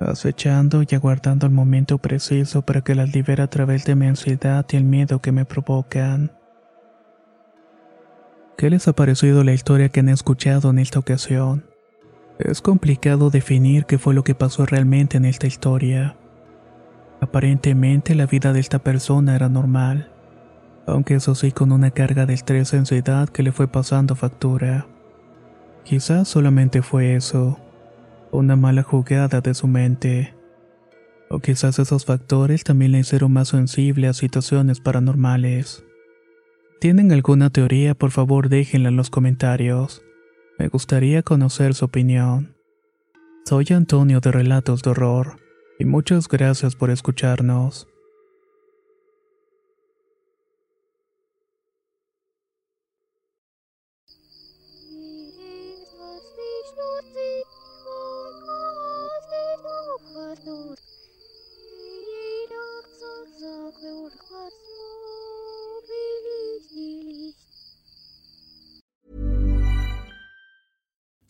acechando 0.00 0.82
y 0.82 0.94
aguardando 0.94 1.46
el 1.46 1.52
momento 1.52 1.98
preciso 1.98 2.62
para 2.62 2.80
que 2.80 2.94
las 2.94 3.14
libere 3.14 3.42
a 3.42 3.50
través 3.50 3.84
de 3.84 3.94
mi 3.94 4.06
ansiedad 4.06 4.64
y 4.70 4.76
el 4.76 4.84
miedo 4.84 5.20
que 5.20 5.32
me 5.32 5.44
provocan. 5.44 6.32
¿Qué 8.56 8.70
les 8.70 8.88
ha 8.88 8.92
parecido 8.92 9.44
la 9.44 9.52
historia 9.52 9.88
que 9.88 10.00
han 10.00 10.08
escuchado 10.08 10.70
en 10.70 10.78
esta 10.78 10.98
ocasión? 10.98 11.64
Es 12.38 12.62
complicado 12.62 13.30
definir 13.30 13.84
qué 13.84 13.98
fue 13.98 14.14
lo 14.14 14.24
que 14.24 14.34
pasó 14.34 14.64
realmente 14.66 15.18
en 15.18 15.26
esta 15.26 15.46
historia. 15.46 16.16
Aparentemente 17.20 18.14
la 18.14 18.26
vida 18.26 18.52
de 18.54 18.60
esta 18.60 18.78
persona 18.78 19.36
era 19.36 19.50
normal, 19.50 20.10
aunque 20.86 21.14
eso 21.14 21.34
sí 21.34 21.52
con 21.52 21.72
una 21.72 21.90
carga 21.90 22.24
de 22.24 22.32
estrés 22.32 22.72
y 22.72 22.76
ansiedad 22.76 23.28
que 23.28 23.42
le 23.42 23.52
fue 23.52 23.68
pasando 23.68 24.14
factura. 24.14 24.86
Quizás 25.84 26.28
solamente 26.28 26.82
fue 26.82 27.14
eso 27.14 27.58
una 28.32 28.56
mala 28.56 28.82
jugada 28.82 29.40
de 29.40 29.54
su 29.54 29.66
mente. 29.66 30.34
O 31.28 31.38
quizás 31.38 31.78
esos 31.78 32.04
factores 32.04 32.64
también 32.64 32.92
le 32.92 33.00
hicieron 33.00 33.32
más 33.32 33.48
sensible 33.48 34.08
a 34.08 34.12
situaciones 34.12 34.80
paranormales. 34.80 35.84
¿Tienen 36.80 37.12
alguna 37.12 37.50
teoría? 37.50 37.94
Por 37.94 38.10
favor 38.10 38.48
déjenla 38.48 38.88
en 38.88 38.96
los 38.96 39.10
comentarios. 39.10 40.02
Me 40.58 40.68
gustaría 40.68 41.22
conocer 41.22 41.74
su 41.74 41.84
opinión. 41.84 42.54
Soy 43.44 43.66
Antonio 43.70 44.20
de 44.20 44.30
Relatos 44.30 44.82
de 44.82 44.90
Horror, 44.90 45.36
y 45.78 45.84
muchas 45.84 46.28
gracias 46.28 46.76
por 46.76 46.90
escucharnos. 46.90 47.88